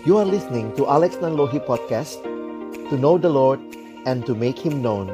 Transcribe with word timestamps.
You 0.00 0.16
are 0.16 0.24
listening 0.24 0.72
to 0.80 0.88
Alex 0.88 1.20
Nanlohi 1.20 1.60
Podcast 1.60 2.24
To 2.88 2.96
know 2.96 3.20
the 3.20 3.28
Lord 3.28 3.60
and 4.08 4.24
to 4.24 4.32
make 4.32 4.56
Him 4.56 4.80
known. 4.80 5.12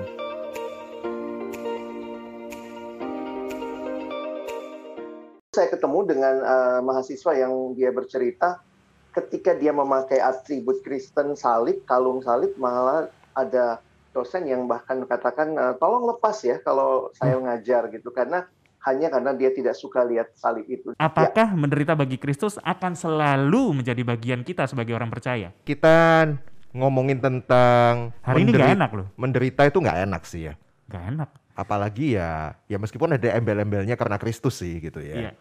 Saya 5.51 5.75
ketemu 5.75 6.07
dengan 6.07 6.39
uh, 6.39 6.79
mahasiswa 6.87 7.35
yang 7.35 7.75
dia 7.75 7.91
bercerita 7.91 8.63
ketika 9.11 9.59
dia 9.59 9.75
memakai 9.75 10.23
atribut 10.23 10.79
Kristen 10.87 11.35
salib, 11.35 11.83
kalung 11.91 12.23
salib, 12.23 12.55
malah 12.55 13.11
ada 13.35 13.83
dosen 14.15 14.47
yang 14.47 14.71
bahkan 14.71 15.03
katakan 15.03 15.59
uh, 15.59 15.75
tolong 15.83 16.07
lepas 16.15 16.39
ya 16.47 16.63
kalau 16.63 17.11
saya 17.19 17.35
ngajar 17.43 17.91
gitu. 17.91 18.15
Karena 18.15 18.47
hanya 18.87 19.11
karena 19.11 19.35
dia 19.35 19.51
tidak 19.51 19.75
suka 19.75 20.07
lihat 20.07 20.31
salib 20.39 20.65
itu. 20.71 20.95
Apakah 20.95 21.51
ya. 21.53 21.59
menderita 21.59 21.99
bagi 21.99 22.17
Kristus 22.23 22.55
akan 22.63 22.95
selalu 22.95 23.83
menjadi 23.83 24.03
bagian 24.07 24.41
kita 24.47 24.71
sebagai 24.71 24.95
orang 24.95 25.11
percaya? 25.11 25.51
Kita 25.67 26.31
ngomongin 26.71 27.19
tentang 27.19 28.15
hari 28.23 28.47
ini 28.47 28.55
gak 28.55 28.79
enak 28.79 28.91
loh. 28.95 29.07
Menderita 29.19 29.67
itu 29.67 29.83
nggak 29.83 29.99
enak 30.07 30.23
sih 30.23 30.47
ya. 30.47 30.55
Gak 30.87 31.03
enak. 31.03 31.29
Apalagi 31.57 32.15
ya, 32.15 32.55
ya 32.71 32.79
meskipun 32.79 33.19
ada 33.19 33.35
embel-embelnya 33.35 33.99
karena 33.99 34.21
Kristus 34.23 34.63
sih 34.63 34.79
gitu 34.79 35.03
ya. 35.03 35.17
Iya 35.29 35.33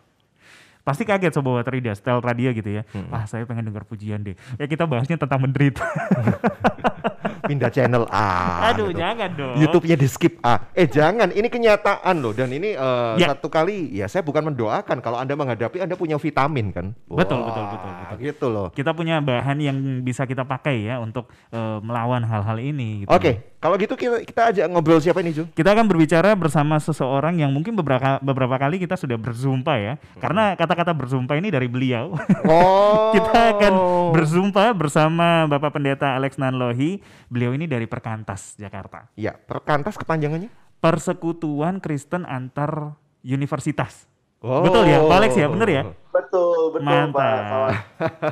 pasti 0.86 1.02
kaget 1.02 1.34
sobat 1.34 1.66
Waterida, 1.66 1.98
style 1.98 2.22
radio 2.22 2.54
gitu 2.54 2.70
ya. 2.70 2.86
Hmm. 2.94 3.10
Ah 3.10 3.26
saya 3.26 3.42
pengen 3.50 3.74
dengar 3.74 3.90
pujian 3.90 4.22
deh. 4.22 4.38
Ya 4.62 4.70
kita 4.70 4.86
bahasnya 4.86 5.18
tentang 5.18 5.42
menderita. 5.42 5.82
Pindah 7.46 7.72
channel 7.72 8.04
A. 8.10 8.30
Aduh 8.74 8.90
gitu. 8.90 9.00
jangan 9.02 9.30
dong. 9.38 9.56
YouTube-nya 9.62 9.96
di 9.96 10.08
skip 10.10 10.42
A. 10.42 10.70
Eh 10.74 10.90
jangan, 10.90 11.30
ini 11.32 11.48
kenyataan 11.48 12.16
loh. 12.20 12.34
Dan 12.34 12.52
ini 12.52 12.74
uh, 12.74 13.16
ya. 13.16 13.34
satu 13.34 13.48
kali, 13.48 13.94
ya 13.94 14.10
saya 14.10 14.26
bukan 14.26 14.52
mendoakan. 14.54 15.00
Kalau 15.00 15.18
Anda 15.22 15.38
menghadapi, 15.38 15.82
Anda 15.82 15.94
punya 15.94 16.18
vitamin 16.18 16.74
kan. 16.74 16.86
Wah, 17.08 17.22
betul, 17.24 17.40
betul, 17.46 17.64
betul, 17.70 17.92
betul. 17.92 18.18
Gitu 18.20 18.48
loh. 18.50 18.68
Kita 18.74 18.92
punya 18.92 19.22
bahan 19.22 19.58
yang 19.62 19.78
bisa 20.02 20.26
kita 20.26 20.44
pakai 20.44 20.90
ya 20.90 20.98
untuk 20.98 21.30
uh, 21.54 21.80
melawan 21.80 22.26
hal-hal 22.26 22.58
ini. 22.58 23.06
Gitu. 23.06 23.10
Oke, 23.10 23.22
okay. 23.22 23.34
kalau 23.62 23.76
gitu 23.78 23.94
kita, 23.94 24.22
kita 24.26 24.42
ajak 24.54 24.66
ngobrol 24.72 25.02
siapa 25.02 25.22
ini 25.22 25.32
Ju? 25.36 25.46
Kita 25.54 25.74
akan 25.74 25.86
berbicara 25.86 26.34
bersama 26.34 26.82
seseorang 26.82 27.38
yang 27.40 27.54
mungkin 27.54 27.78
beberapa 27.78 28.18
beberapa 28.22 28.56
kali 28.58 28.82
kita 28.82 28.98
sudah 28.98 29.16
berzumpa 29.16 29.74
ya. 29.78 29.94
Hmm. 29.96 30.22
Karena 30.22 30.44
kata-kata 30.58 30.92
berzumpa 30.94 31.38
ini 31.38 31.54
dari 31.54 31.70
beliau. 31.70 32.16
Oh. 32.46 33.12
kita 33.16 33.58
akan 33.58 33.74
berzumpa 34.16 34.74
bersama 34.74 35.46
Bapak 35.46 35.76
Pendeta 35.76 36.16
Alex 36.16 36.38
Nanlohi. 36.38 37.00
Beliau 37.36 37.52
ini 37.52 37.68
dari 37.68 37.84
Perkantas 37.84 38.56
Jakarta. 38.56 39.12
Iya, 39.20 39.36
Perkantas 39.36 40.00
kepanjangannya? 40.00 40.48
Persekutuan 40.80 41.84
Kristen 41.84 42.24
antar 42.24 42.96
Universitas. 43.28 44.08
Oh. 44.40 44.64
Betul 44.64 44.88
ya, 44.88 45.04
Pak 45.04 45.18
Alex 45.20 45.32
ya, 45.36 45.52
bener 45.52 45.68
ya? 45.68 45.84
Betul, 46.16 46.80
betul 46.80 46.88
Mantap. 46.88 47.12
Pak. 47.20 47.36
Selamat, 47.36 47.76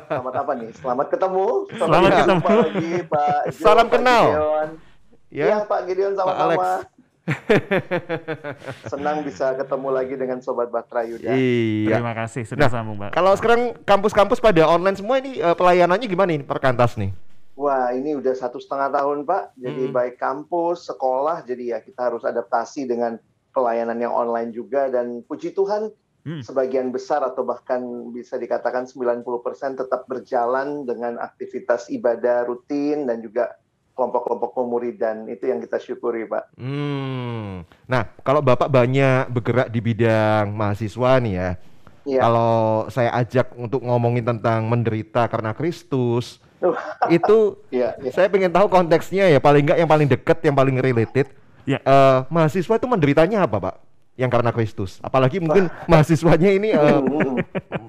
selamat 0.07 0.33
apa 0.39 0.51
nih? 0.55 0.69
Selamat 0.71 1.07
ketemu. 1.11 1.45
Selamat, 1.67 1.83
selamat 1.83 2.11
ketemu. 2.15 2.47
lagi 2.47 2.91
Pak. 3.11 3.41
Salam 3.59 3.87
Pak 3.91 3.93
kenal. 3.99 4.23
Gideon. 4.23 4.69
Ya. 5.35 5.45
ya 5.51 5.57
Pak 5.67 5.79
Gideon 5.83 6.13
sama-sama. 6.15 6.63
Senang 8.95 9.17
bisa 9.27 9.45
ketemu 9.59 9.87
lagi 9.91 10.15
dengan 10.15 10.39
Sobat 10.39 10.71
Batra 10.71 11.03
Yuda. 11.03 11.35
Iya. 11.35 11.99
Terima 11.99 12.15
kasih 12.15 12.47
sudah 12.47 12.71
nah, 12.71 12.71
sambung, 12.71 12.95
Mbak. 12.95 13.11
Kalau 13.19 13.35
sekarang 13.35 13.75
kampus-kampus 13.83 14.39
pada 14.39 14.63
online 14.63 14.95
semua 14.95 15.19
ini 15.19 15.43
uh, 15.43 15.51
pelayanannya 15.59 16.07
gimana 16.07 16.39
nih 16.39 16.47
perkantas 16.47 16.95
nih? 16.95 17.11
Wah, 17.53 17.93
ini 17.93 18.17
udah 18.17 18.33
satu 18.33 18.57
setengah 18.57 18.89
tahun, 18.89 19.29
Pak. 19.29 19.57
Jadi 19.61 19.89
hmm. 19.89 19.93
baik 19.93 20.15
kampus, 20.17 20.89
sekolah, 20.89 21.45
jadi 21.45 21.77
ya 21.77 21.79
kita 21.85 22.09
harus 22.09 22.25
adaptasi 22.25 22.89
dengan 22.89 23.21
pelayanan 23.53 24.01
yang 24.01 24.09
online 24.09 24.49
juga 24.49 24.89
dan 24.89 25.21
puji 25.29 25.53
Tuhan 25.53 25.93
hmm. 26.25 26.41
sebagian 26.41 26.89
besar 26.89 27.21
atau 27.21 27.45
bahkan 27.45 28.09
bisa 28.11 28.41
dikatakan 28.41 28.89
90% 28.89 29.23
tetap 29.77 30.09
berjalan 30.09 30.83
dengan 30.89 31.21
aktivitas 31.21 31.93
ibadah 31.93 32.49
rutin 32.49 33.05
dan 33.05 33.21
juga 33.21 33.53
kelompok-kelompok 33.93 34.57
pemuridan 34.57 35.29
itu 35.29 35.53
yang 35.53 35.61
kita 35.61 35.77
syukuri 35.77 36.25
Pak. 36.25 36.57
Hmm. 36.57 37.61
Nah 37.85 38.09
kalau 38.25 38.41
Bapak 38.41 38.67
banyak 38.73 39.29
bergerak 39.29 39.69
di 39.69 39.79
bidang 39.85 40.49
mahasiswa 40.49 41.21
nih 41.21 41.33
ya, 41.37 41.49
ya. 42.09 42.19
kalau 42.25 42.89
saya 42.89 43.13
ajak 43.21 43.53
untuk 43.53 43.85
ngomongin 43.85 44.25
tentang 44.25 44.65
menderita 44.65 45.29
karena 45.29 45.53
Kristus, 45.53 46.41
itu 47.17 47.59
ya, 47.73 47.97
ya. 47.99 48.11
saya 48.13 48.27
pengen 48.31 48.51
tahu 48.51 48.71
konteksnya 48.71 49.27
ya 49.27 49.39
paling 49.43 49.67
enggak 49.67 49.77
yang 49.79 49.89
paling 49.89 50.07
dekat, 50.07 50.37
yang 50.45 50.55
paling 50.55 50.75
related. 50.79 51.27
Ya. 51.63 51.79
Uh, 51.83 52.27
mahasiswa 52.27 52.75
itu 52.75 52.87
menderitanya 52.87 53.47
apa 53.47 53.59
Pak? 53.59 53.75
yang 54.13 54.29
karena 54.29 54.53
Kristus. 54.53 55.01
Apalagi 55.01 55.41
mungkin 55.41 55.73
mahasiswanya 55.89 56.49
ini 56.53 56.69
uh, 56.73 57.01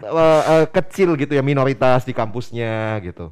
uh, 0.08 0.42
uh, 0.48 0.64
kecil 0.72 1.20
gitu 1.20 1.36
ya 1.36 1.44
minoritas 1.44 2.08
di 2.08 2.16
kampusnya 2.16 2.96
gitu. 3.04 3.28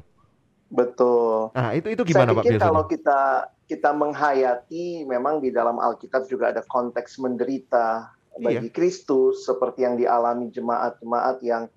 Betul. 0.69 1.53
Nah 1.53 1.73
itu 1.73 1.89
itu 1.89 2.01
gimana 2.05 2.33
Saya 2.33 2.37
Pak 2.37 2.43
biasanya? 2.45 2.65
Kalau 2.69 2.83
kita 2.85 3.21
kita 3.65 3.89
menghayati, 3.93 5.05
memang 5.09 5.41
di 5.41 5.49
dalam 5.49 5.81
Alkitab 5.81 6.29
juga 6.29 6.53
ada 6.53 6.61
konteks 6.65 7.17
menderita 7.17 8.13
bagi 8.37 8.69
iya. 8.69 8.73
Kristus 8.73 9.45
seperti 9.45 9.85
yang 9.85 9.95
dialami 9.97 10.49
jemaat-jemaat 10.49 11.37
yang 11.45 11.69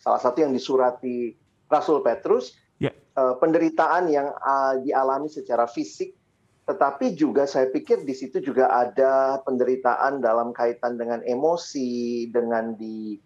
salah 0.00 0.20
satu 0.20 0.40
yang 0.44 0.52
disurati 0.52 1.36
Rasul 1.68 2.00
Petrus. 2.00 2.56
Uh, 3.18 3.34
penderitaan 3.42 4.06
yang 4.06 4.30
uh, 4.30 4.78
dialami 4.78 5.26
secara 5.26 5.66
fisik. 5.66 6.14
Tetapi 6.68 7.16
juga 7.16 7.48
saya 7.48 7.72
pikir 7.72 8.04
di 8.04 8.12
situ 8.12 8.44
juga 8.44 8.68
ada 8.68 9.40
penderitaan 9.42 10.20
dalam 10.20 10.52
kaitan 10.52 11.00
dengan 11.00 11.24
emosi, 11.24 12.28
dengan 12.30 12.76
di 12.76 13.16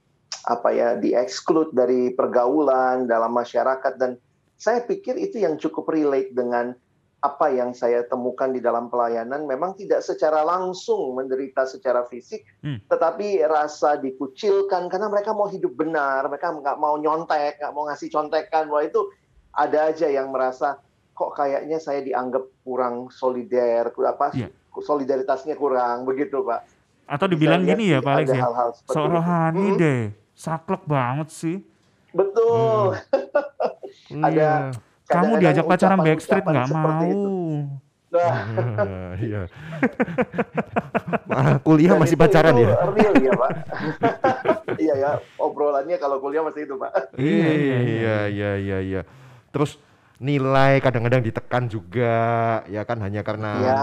apa 0.46 0.70
ya, 0.70 0.88
di 0.96 1.12
exclude 1.12 1.74
dari 1.74 2.14
pergaulan 2.14 3.10
dalam 3.10 3.34
masyarakat. 3.34 3.98
Dan 3.98 4.14
saya 4.54 4.86
pikir 4.86 5.18
itu 5.18 5.42
yang 5.42 5.58
cukup 5.58 5.90
relate 5.90 6.30
dengan 6.32 6.70
apa 7.22 7.54
yang 7.54 7.70
saya 7.70 8.02
temukan 8.06 8.50
di 8.50 8.58
dalam 8.58 8.90
pelayanan. 8.90 9.46
Memang 9.46 9.78
tidak 9.78 10.02
secara 10.02 10.42
langsung 10.42 11.14
menderita 11.14 11.66
secara 11.66 12.06
fisik, 12.10 12.42
hmm. 12.66 12.90
tetapi 12.90 13.46
rasa 13.46 13.98
dikucilkan 13.98 14.90
karena 14.90 15.06
mereka 15.06 15.30
mau 15.30 15.46
hidup 15.46 15.74
benar, 15.78 16.26
mereka 16.26 16.50
nggak 16.50 16.78
mau 16.82 16.98
nyontek, 16.98 17.62
nggak 17.62 17.74
mau 17.74 17.86
ngasih 17.90 18.10
contekan, 18.10 18.66
wah 18.70 18.82
itu 18.82 19.06
ada 19.52 19.92
aja 19.92 20.08
yang 20.08 20.32
merasa 20.32 20.80
kok 21.12 21.36
kayaknya 21.36 21.76
saya 21.76 22.00
dianggap 22.00 22.44
kurang 22.64 23.12
solider, 23.12 23.92
apa 23.92 24.32
yeah. 24.32 24.50
solidaritasnya 24.72 25.54
kurang 25.60 26.08
begitu 26.08 26.40
pak. 26.40 26.64
Atau 27.04 27.28
dibilang 27.28 27.60
gini 27.68 27.92
ya 27.92 28.00
Pak 28.00 28.14
Alex 28.24 28.28
ya, 28.32 28.48
rohani 28.96 29.76
hmm. 29.76 29.78
deh, 29.78 30.02
saklek 30.32 30.82
banget 30.88 31.28
sih. 31.28 31.56
Betul. 32.16 32.96
Hmm. 34.08 34.24
ada. 34.28 34.72
Kamu 35.12 35.36
diajak 35.36 35.68
pacaran 35.68 36.00
backstreet 36.00 36.46
nggak 36.46 36.68
mau. 36.72 37.12
Nah. 38.12 38.36
iya. 39.24 39.42
kuliah 41.64 41.96
masih 41.96 42.16
pacaran 42.16 42.56
ya? 42.56 42.76
Real 42.92 43.14
ya 43.20 43.32
Pak. 43.36 43.50
iya 44.84 44.94
ya, 44.96 45.10
obrolannya 45.40 45.96
kalau 46.00 46.20
kuliah 46.20 46.44
masih 46.44 46.64
itu 46.64 46.76
Pak. 46.76 47.16
Iya, 47.16 47.50
iya, 47.52 47.78
iya, 48.28 48.50
iya, 48.56 48.78
iya. 48.80 49.02
Terus 49.52 49.76
nilai 50.22 50.78
kadang-kadang 50.80 51.20
ditekan 51.20 51.66
juga 51.66 52.14
ya 52.70 52.86
kan 52.86 53.02
hanya 53.02 53.26
karena 53.26 53.50
ya 53.58 53.80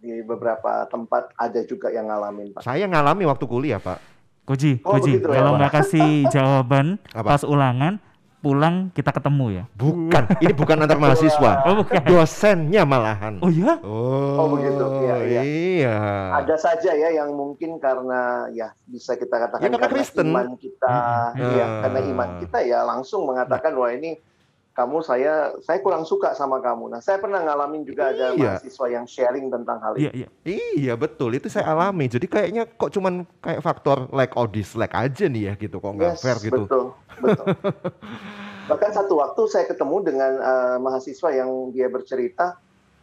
di 0.00 0.22
beberapa 0.22 0.86
tempat 0.88 1.34
ada 1.36 1.60
juga 1.66 1.92
yang 1.92 2.08
ngalamin 2.08 2.56
Pak. 2.56 2.64
Saya 2.64 2.88
ngalami 2.88 3.28
waktu 3.28 3.44
kuliah 3.44 3.78
Pak. 3.82 4.00
Koji, 4.48 4.82
oh, 4.82 4.98
Koji, 4.98 5.22
ya, 5.22 5.30
kalau 5.30 5.54
nggak 5.60 5.72
kasih 5.78 6.26
jawaban 6.32 6.98
Apa? 7.14 7.38
pas 7.38 7.42
ulangan, 7.46 8.02
pulang 8.40 8.88
kita 8.96 9.12
ketemu 9.14 9.62
ya? 9.62 9.64
Bukan, 9.76 10.24
ini 10.42 10.52
bukan 10.56 10.80
antar 10.82 10.98
mahasiswa. 10.98 11.52
Oh, 11.68 11.84
bukan. 11.84 12.02
Dosennya 12.02 12.82
malahan. 12.88 13.38
Oh 13.44 13.52
ya? 13.52 13.78
Oh, 13.84 14.42
oh 14.42 14.46
begitu. 14.56 14.84
Iya, 15.06 15.16
iya. 15.22 15.42
iya. 15.44 15.96
Ada 16.40 16.56
saja 16.56 16.90
ya 16.96 17.14
yang 17.14 17.30
mungkin 17.36 17.78
karena 17.78 18.50
ya 18.50 18.74
bisa 18.88 19.14
kita 19.14 19.38
katakan 19.38 19.70
ya, 19.70 19.78
karena, 19.78 20.02
karena 20.02 20.24
iman 20.26 20.48
kita, 20.58 20.96
hmm. 21.36 21.54
ya 21.54 21.66
karena 21.86 22.00
iman 22.10 22.30
kita 22.42 22.58
ya 22.64 22.78
langsung 22.82 23.28
mengatakan 23.28 23.76
wah 23.76 23.92
ini 23.92 24.18
kamu 24.70 25.02
saya 25.02 25.50
saya 25.60 25.82
kurang 25.82 26.06
suka 26.06 26.32
sama 26.38 26.62
kamu. 26.62 26.94
Nah, 26.94 27.00
saya 27.02 27.18
pernah 27.18 27.42
ngalamin 27.42 27.82
juga 27.82 28.14
ada 28.14 28.32
iya. 28.32 28.56
mahasiswa 28.56 28.86
yang 28.86 29.04
sharing 29.04 29.50
tentang 29.50 29.82
hal 29.82 29.92
iya, 29.98 30.10
ini. 30.14 30.24
Iya, 30.46 30.68
iya 30.78 30.94
betul. 30.94 31.34
Itu 31.34 31.50
saya 31.50 31.74
alami. 31.74 32.06
Jadi 32.06 32.30
kayaknya 32.30 32.70
kok 32.70 32.94
cuman 32.94 33.26
kayak 33.42 33.60
faktor 33.66 34.06
like 34.14 34.32
or 34.38 34.46
dislike 34.46 34.94
aja 34.94 35.26
nih 35.26 35.50
ya 35.50 35.52
gitu 35.58 35.82
kok 35.82 35.92
nggak 35.98 36.14
yes, 36.14 36.22
fair 36.22 36.38
gitu. 36.38 36.64
Betul, 36.70 36.84
betul. 37.18 37.46
Bahkan 38.70 38.90
satu 38.94 39.18
waktu 39.18 39.42
saya 39.50 39.66
ketemu 39.66 39.96
dengan 40.06 40.32
uh, 40.38 40.76
mahasiswa 40.78 41.28
yang 41.34 41.74
dia 41.74 41.90
bercerita 41.90 42.54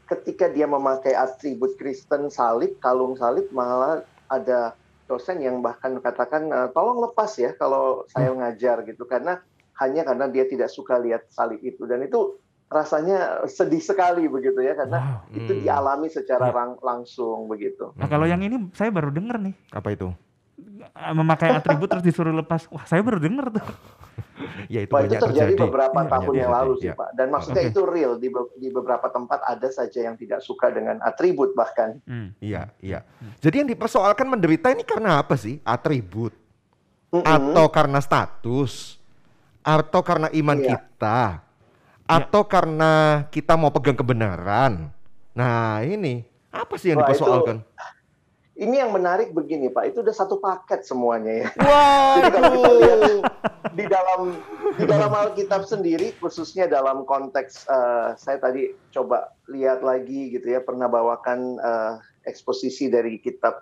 ketika 0.08 0.48
dia 0.48 0.64
memakai 0.64 1.12
atribut 1.12 1.76
Kristen 1.76 2.32
salib, 2.32 2.80
kalung 2.80 3.20
salib 3.20 3.52
malah 3.52 4.08
ada 4.32 4.72
dosen 5.08 5.44
yang 5.44 5.60
bahkan 5.60 6.00
katakan 6.00 6.48
uh, 6.52 6.68
tolong 6.72 7.04
lepas 7.04 7.32
ya 7.40 7.52
kalau 7.56 8.08
saya 8.12 8.32
hmm. 8.32 8.40
ngajar 8.44 8.84
gitu 8.88 9.04
karena 9.04 9.40
hanya 9.82 10.02
karena 10.06 10.26
dia 10.30 10.46
tidak 10.50 10.70
suka 10.74 10.98
lihat 10.98 11.30
salib 11.30 11.62
itu 11.62 11.86
dan 11.86 12.02
itu 12.06 12.38
rasanya 12.68 13.48
sedih 13.48 13.80
sekali 13.80 14.28
begitu 14.28 14.60
ya 14.60 14.76
karena 14.76 15.24
wow. 15.24 15.38
itu 15.40 15.52
hmm. 15.56 15.62
dialami 15.64 16.08
secara 16.12 16.52
ya. 16.52 16.76
langsung 16.84 17.48
begitu. 17.48 17.96
Nah 17.96 18.12
kalau 18.12 18.28
yang 18.28 18.44
ini 18.44 18.68
saya 18.76 18.92
baru 18.92 19.08
dengar 19.08 19.40
nih. 19.40 19.56
Apa 19.72 19.96
itu? 19.96 20.12
Memakai 21.16 21.54
atribut 21.56 21.88
terus 21.88 22.04
disuruh 22.04 22.36
lepas. 22.36 22.68
Wah 22.68 22.84
saya 22.84 23.00
baru 23.00 23.24
dengar 23.24 23.56
tuh. 23.56 23.64
ya 24.74 24.84
itu, 24.84 24.92
Pak, 24.92 25.08
itu 25.08 25.16
terjadi, 25.16 25.56
terjadi 25.56 25.64
beberapa 25.64 26.00
ya, 26.04 26.10
tahun 26.12 26.34
ya, 26.34 26.40
yang 26.44 26.52
lalu 26.52 26.74
ya, 26.76 26.82
sih. 26.82 26.90
Pak. 27.00 27.10
Dan 27.16 27.28
maksudnya 27.32 27.64
okay. 27.64 27.72
itu 27.72 27.82
real 27.88 28.14
di, 28.20 28.30
di 28.60 28.68
beberapa 28.68 29.08
tempat 29.16 29.40
ada 29.48 29.70
saja 29.72 30.00
yang 30.04 30.20
tidak 30.20 30.44
suka 30.44 30.68
dengan 30.68 31.00
atribut 31.00 31.56
bahkan. 31.56 32.04
Hmm. 32.04 32.36
Iya, 32.44 32.68
iya. 32.84 33.00
Hmm. 33.24 33.32
Jadi 33.40 33.56
yang 33.64 33.70
dipersoalkan 33.72 34.28
menderita 34.28 34.76
ini 34.76 34.84
karena 34.84 35.24
apa 35.24 35.40
sih? 35.40 35.64
Atribut 35.64 36.36
mm 37.16 37.24
-hmm. 37.24 37.24
atau 37.24 37.66
karena 37.72 38.00
status 38.04 38.97
atau 39.68 40.00
karena 40.00 40.32
iman 40.32 40.60
iya. 40.64 40.80
kita 40.80 41.44
atau 42.08 42.42
ya. 42.48 42.48
karena 42.48 42.92
kita 43.28 43.60
mau 43.60 43.68
pegang 43.68 44.00
kebenaran. 44.00 44.88
Nah, 45.36 45.84
ini 45.84 46.24
apa 46.56 46.80
sih 46.80 46.96
yang 46.96 47.04
Wah, 47.04 47.12
dipersoalkan? 47.12 47.60
Itu 47.60 47.96
ini 48.58 48.82
yang 48.82 48.90
menarik 48.90 49.38
begini 49.38 49.70
Pak, 49.70 49.94
itu 49.94 50.02
udah 50.02 50.16
satu 50.18 50.42
paket 50.42 50.82
semuanya 50.82 51.46
ya. 51.46 51.48
Wow. 51.62 52.14
Jadi 52.18 52.30
kalau 52.34 52.50
kita 52.50 52.72
lihat 52.74 53.02
di 53.78 53.86
dalam 53.86 54.22
di 54.82 54.86
dalam 54.90 55.12
Alkitab 55.14 55.62
sendiri, 55.70 56.18
khususnya 56.18 56.66
dalam 56.66 57.06
konteks 57.06 57.70
uh, 57.70 58.18
saya 58.18 58.42
tadi 58.42 58.74
coba 58.90 59.30
lihat 59.46 59.86
lagi 59.86 60.34
gitu 60.34 60.50
ya, 60.50 60.66
pernah 60.66 60.90
bawakan 60.90 61.62
uh, 61.62 62.02
eksposisi 62.26 62.90
dari 62.90 63.22
kitab 63.22 63.62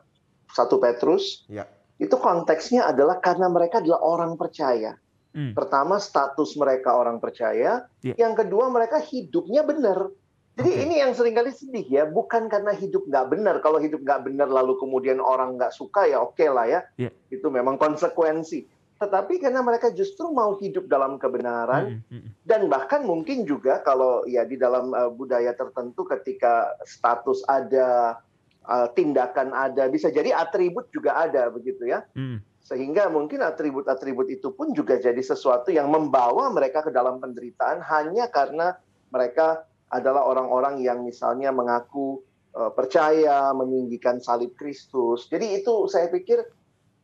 satu 0.55 0.79
Petrus. 0.79 1.43
Ya. 1.51 1.67
Itu 1.99 2.15
konteksnya 2.15 2.87
adalah 2.87 3.19
karena 3.19 3.51
mereka 3.51 3.83
adalah 3.83 3.99
orang 3.99 4.39
percaya. 4.39 4.95
Hmm. 5.35 5.51
Pertama 5.51 5.99
status 5.99 6.55
mereka 6.55 6.95
orang 6.95 7.19
percaya, 7.19 7.83
ya. 7.99 8.15
yang 8.15 8.31
kedua 8.39 8.71
mereka 8.71 9.03
hidupnya 9.03 9.67
benar. 9.67 10.07
Jadi 10.55 10.71
okay. 10.71 10.83
ini 10.87 10.95
yang 11.03 11.11
sering 11.11 11.35
kali 11.35 11.51
sedih 11.51 11.83
ya, 11.83 12.03
bukan 12.07 12.47
karena 12.47 12.71
hidup 12.71 13.03
nggak 13.03 13.27
benar. 13.27 13.59
Kalau 13.59 13.83
hidup 13.83 13.99
nggak 13.99 14.31
benar 14.31 14.47
lalu 14.47 14.79
kemudian 14.79 15.19
orang 15.19 15.59
nggak 15.59 15.75
suka 15.75 16.07
ya 16.07 16.23
oke 16.23 16.39
okay 16.39 16.47
lah 16.47 16.63
ya, 16.63 16.79
yeah. 16.95 17.11
itu 17.27 17.43
memang 17.51 17.75
konsekuensi. 17.75 18.63
Tetapi 18.95 19.43
karena 19.43 19.59
mereka 19.59 19.91
justru 19.91 20.31
mau 20.31 20.55
hidup 20.55 20.87
dalam 20.87 21.19
kebenaran 21.19 21.99
mm 21.99 22.07
-hmm. 22.07 22.29
dan 22.47 22.71
bahkan 22.71 23.03
mungkin 23.03 23.43
juga 23.43 23.83
kalau 23.83 24.23
ya 24.23 24.47
di 24.47 24.55
dalam 24.55 24.95
uh, 24.95 25.11
budaya 25.11 25.51
tertentu 25.51 26.07
ketika 26.07 26.71
status 26.87 27.43
ada, 27.51 28.23
uh, 28.63 28.87
tindakan 28.95 29.51
ada, 29.51 29.91
bisa 29.91 30.07
jadi 30.07 30.31
atribut 30.31 30.87
juga 30.95 31.19
ada 31.19 31.51
begitu 31.51 31.83
ya. 31.83 32.07
Mm. 32.15 32.39
Sehingga 32.65 33.13
mungkin 33.13 33.45
atribut-atribut 33.45 34.25
itu 34.33 34.49
pun 34.49 34.73
juga 34.73 34.97
jadi 34.97 35.21
sesuatu 35.21 35.69
yang 35.69 35.85
membawa 35.93 36.49
mereka 36.49 36.81
ke 36.81 36.89
dalam 36.89 37.21
penderitaan 37.21 37.77
hanya 37.85 38.25
karena 38.33 38.73
mereka 39.13 39.69
adalah 39.93 40.25
orang-orang 40.25 40.81
yang 40.81 41.05
misalnya 41.05 41.53
mengaku 41.53 42.25
uh, 42.57 42.73
percaya 42.73 43.53
meninggikan 43.53 44.17
salib 44.17 44.57
Kristus. 44.57 45.29
Jadi 45.29 45.61
itu 45.61 45.85
saya 45.85 46.09
pikir 46.09 46.41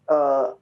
uh, 0.10 0.58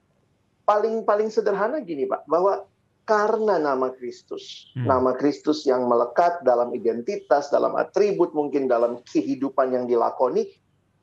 paling 0.67 1.07
paling 1.07 1.31
sederhana 1.31 1.79
gini 1.79 2.03
Pak, 2.03 2.27
bahwa 2.27 2.67
karena 3.07 3.57
nama 3.57 3.89
Kristus, 3.95 4.69
hmm. 4.77 4.85
nama 4.85 5.15
Kristus 5.17 5.65
yang 5.65 5.87
melekat 5.89 6.43
dalam 6.45 6.75
identitas, 6.75 7.49
dalam 7.49 7.73
atribut, 7.79 8.35
mungkin 8.37 8.69
dalam 8.69 9.01
kehidupan 9.07 9.73
yang 9.73 9.89
dilakoni, 9.89 10.45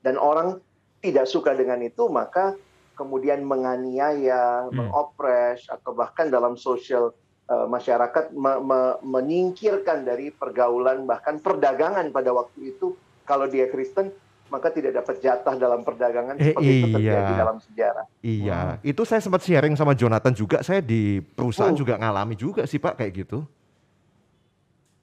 dan 0.06 0.14
orang 0.14 0.62
tidak 1.02 1.26
suka 1.26 1.56
dengan 1.56 1.82
itu, 1.82 2.06
maka 2.06 2.54
kemudian 2.96 3.44
menganiaya, 3.44 4.66
hmm. 4.66 4.72
mengopres, 4.72 5.68
atau 5.68 5.92
bahkan 5.92 6.32
dalam 6.32 6.56
social 6.56 7.12
uh, 7.52 7.68
masyarakat 7.68 8.32
me 8.32 8.58
me 8.64 8.80
menyingkirkan 9.04 10.02
dari 10.02 10.32
pergaulan 10.32 11.04
bahkan 11.04 11.38
perdagangan 11.38 12.08
pada 12.10 12.32
waktu 12.32 12.74
itu 12.74 12.96
kalau 13.28 13.46
dia 13.46 13.68
Kristen 13.68 14.10
maka 14.46 14.70
tidak 14.70 15.02
dapat 15.02 15.18
jatah 15.18 15.54
dalam 15.58 15.82
perdagangan 15.82 16.38
eh, 16.38 16.54
seperti 16.54 16.70
iya. 16.70 16.78
itu 16.78 16.88
terjadi 16.94 17.32
dalam 17.34 17.56
sejarah. 17.58 18.06
Iya, 18.22 18.60
hmm. 18.62 18.90
itu 18.94 19.02
saya 19.02 19.18
sempat 19.18 19.42
sharing 19.42 19.74
sama 19.74 19.92
Jonathan 19.98 20.30
juga. 20.30 20.62
Saya 20.62 20.78
di 20.78 21.18
perusahaan 21.18 21.74
uh. 21.74 21.78
juga 21.78 21.98
ngalami 21.98 22.38
juga 22.38 22.62
sih 22.62 22.78
Pak 22.78 22.94
kayak 23.02 23.12
gitu. 23.26 23.42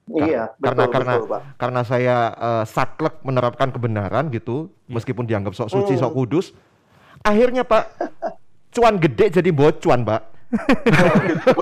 Iya, 0.04 0.52
betul, 0.60 0.64
karena 0.68 0.84
betul, 0.84 0.92
karena 0.92 1.12
Pak. 1.24 1.40
karena 1.56 1.80
saya 1.80 2.16
uh, 2.36 2.64
saklek 2.68 3.24
menerapkan 3.24 3.72
kebenaran 3.72 4.28
gitu, 4.28 4.68
yeah. 4.84 5.00
meskipun 5.00 5.24
dianggap 5.24 5.56
sok 5.56 5.72
suci, 5.72 5.96
hmm. 5.96 6.02
sok 6.04 6.12
kudus. 6.12 6.46
Akhirnya 7.24 7.64
Pak, 7.64 7.84
cuan 8.68 9.00
gede 9.00 9.40
jadi 9.40 9.48
bocuan, 9.48 10.04
Pak. 10.04 10.22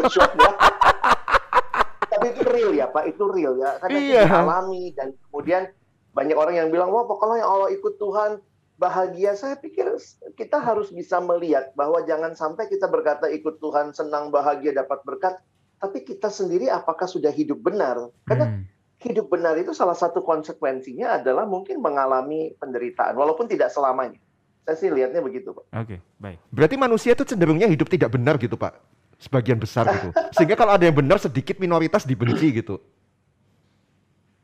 Tapi 2.11 2.27
itu 2.35 2.43
real 2.51 2.75
ya 2.75 2.91
Pak, 2.91 3.05
itu 3.07 3.23
real 3.31 3.55
ya. 3.63 3.79
Karena 3.79 3.99
iya. 4.03 4.23
kita 4.27 4.43
alami 4.43 4.91
dan 4.91 5.15
kemudian 5.31 5.71
banyak 6.19 6.35
orang 6.35 6.55
yang 6.59 6.69
bilang, 6.75 6.91
wah 6.91 7.07
pokoknya 7.07 7.47
Allah 7.47 7.71
ikut 7.71 7.95
Tuhan 7.95 8.43
bahagia. 8.75 9.39
Saya 9.39 9.55
pikir 9.55 9.87
kita 10.35 10.59
harus 10.59 10.91
bisa 10.91 11.23
melihat 11.23 11.71
bahwa 11.79 12.03
jangan 12.11 12.35
sampai 12.35 12.67
kita 12.67 12.91
berkata 12.91 13.31
ikut 13.31 13.63
Tuhan 13.63 13.95
senang 13.95 14.35
bahagia 14.35 14.75
dapat 14.75 14.99
berkat, 15.07 15.39
tapi 15.79 16.03
kita 16.03 16.27
sendiri 16.27 16.75
apakah 16.75 17.07
sudah 17.07 17.31
hidup 17.31 17.63
benar? 17.63 18.11
Karena 18.27 18.51
hmm. 18.51 18.67
hidup 18.99 19.31
benar 19.31 19.55
itu 19.63 19.71
salah 19.71 19.95
satu 19.95 20.27
konsekuensinya 20.27 21.23
adalah 21.23 21.47
mungkin 21.47 21.79
mengalami 21.79 22.51
penderitaan, 22.59 23.15
walaupun 23.15 23.47
tidak 23.47 23.71
selamanya. 23.71 24.19
Saya 24.63 24.77
sih 24.79 24.91
lihatnya 24.95 25.19
begitu, 25.19 25.51
Pak. 25.51 25.65
Oke, 25.75 25.77
okay, 25.83 25.99
baik. 26.23 26.39
Berarti 26.55 26.77
manusia 26.79 27.19
itu 27.19 27.27
cenderungnya 27.27 27.67
hidup 27.67 27.91
tidak 27.91 28.15
benar 28.15 28.39
gitu, 28.39 28.55
Pak? 28.55 28.79
Sebagian 29.19 29.59
besar 29.59 29.91
gitu. 29.91 30.15
Sehingga 30.39 30.55
kalau 30.55 30.79
ada 30.79 30.87
yang 30.87 30.95
benar 30.95 31.19
sedikit 31.19 31.59
minoritas 31.59 32.07
dibenci 32.07 32.63
gitu. 32.63 32.79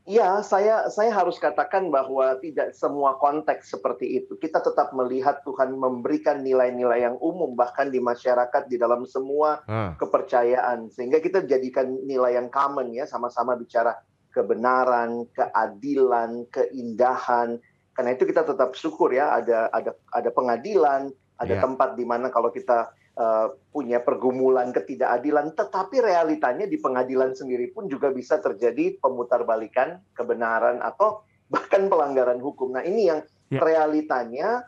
Iya, 0.09 0.41
saya 0.41 0.89
saya 0.89 1.13
harus 1.13 1.37
katakan 1.37 1.93
bahwa 1.93 2.33
tidak 2.41 2.73
semua 2.73 3.21
konteks 3.21 3.69
seperti 3.69 4.17
itu. 4.17 4.41
Kita 4.41 4.57
tetap 4.57 4.89
melihat 4.89 5.45
Tuhan 5.45 5.77
memberikan 5.77 6.41
nilai-nilai 6.41 7.05
yang 7.05 7.15
umum 7.21 7.53
bahkan 7.53 7.93
di 7.93 8.01
masyarakat 8.01 8.65
di 8.65 8.81
dalam 8.81 9.05
semua 9.05 9.61
ah. 9.69 9.93
kepercayaan 10.01 10.89
sehingga 10.89 11.21
kita 11.21 11.45
jadikan 11.45 11.93
nilai 12.09 12.41
yang 12.41 12.49
common 12.49 12.89
ya 12.89 13.05
sama-sama 13.05 13.53
bicara 13.53 14.01
kebenaran, 14.33 15.29
keadilan, 15.29 16.49
keindahan, 16.49 17.61
karena 17.99 18.15
itu 18.15 18.31
kita 18.31 18.47
tetap 18.47 18.79
syukur 18.79 19.11
ya 19.11 19.35
ada 19.35 19.67
ada 19.75 19.91
ada 20.15 20.31
pengadilan, 20.31 21.11
ada 21.35 21.51
yeah. 21.51 21.59
tempat 21.59 21.99
di 21.99 22.07
mana 22.07 22.31
kalau 22.31 22.47
kita 22.47 22.95
uh, 23.19 23.51
punya 23.75 23.99
pergumulan 23.99 24.71
ketidakadilan, 24.71 25.51
tetapi 25.51 25.99
realitanya 25.99 26.63
di 26.63 26.79
pengadilan 26.79 27.35
sendiri 27.35 27.75
pun 27.75 27.91
juga 27.91 28.07
bisa 28.07 28.39
terjadi 28.39 28.95
pemutarbalikan 29.03 29.99
kebenaran 30.15 30.79
atau 30.79 31.27
bahkan 31.51 31.91
pelanggaran 31.91 32.39
hukum. 32.39 32.71
Nah 32.71 32.87
ini 32.87 33.11
yang 33.11 33.19
yeah. 33.51 33.59
realitanya 33.59 34.63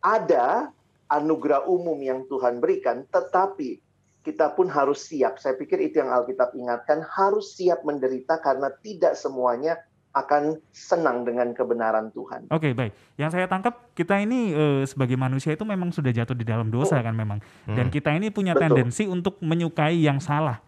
ada 0.00 0.72
anugerah 1.12 1.68
umum 1.68 2.00
yang 2.00 2.24
Tuhan 2.24 2.64
berikan, 2.64 3.04
tetapi 3.12 3.76
kita 4.24 4.56
pun 4.56 4.72
harus 4.72 5.04
siap. 5.04 5.36
Saya 5.36 5.52
pikir 5.60 5.84
itu 5.84 6.00
yang 6.00 6.08
Alkitab 6.08 6.56
ingatkan, 6.56 7.04
harus 7.04 7.60
siap 7.60 7.84
menderita 7.84 8.40
karena 8.40 8.72
tidak 8.80 9.20
semuanya 9.20 9.76
akan 10.14 10.62
senang 10.70 11.26
dengan 11.26 11.50
kebenaran 11.50 12.14
Tuhan. 12.14 12.46
Oke, 12.54 12.70
okay, 12.70 12.72
baik. 12.72 12.92
Yang 13.18 13.30
saya 13.34 13.46
tangkap 13.50 13.90
kita 13.98 14.22
ini 14.22 14.54
uh, 14.54 14.82
sebagai 14.86 15.18
manusia 15.18 15.58
itu 15.58 15.66
memang 15.66 15.90
sudah 15.90 16.14
jatuh 16.14 16.38
di 16.38 16.46
dalam 16.46 16.70
dosa 16.70 17.02
oh. 17.02 17.02
kan 17.02 17.12
memang. 17.18 17.42
Hmm. 17.66 17.74
Dan 17.74 17.90
kita 17.90 18.14
ini 18.14 18.30
punya 18.30 18.54
Betul. 18.54 18.78
tendensi 18.78 19.10
untuk 19.10 19.42
menyukai 19.42 19.98
yang 19.98 20.22
salah. 20.22 20.62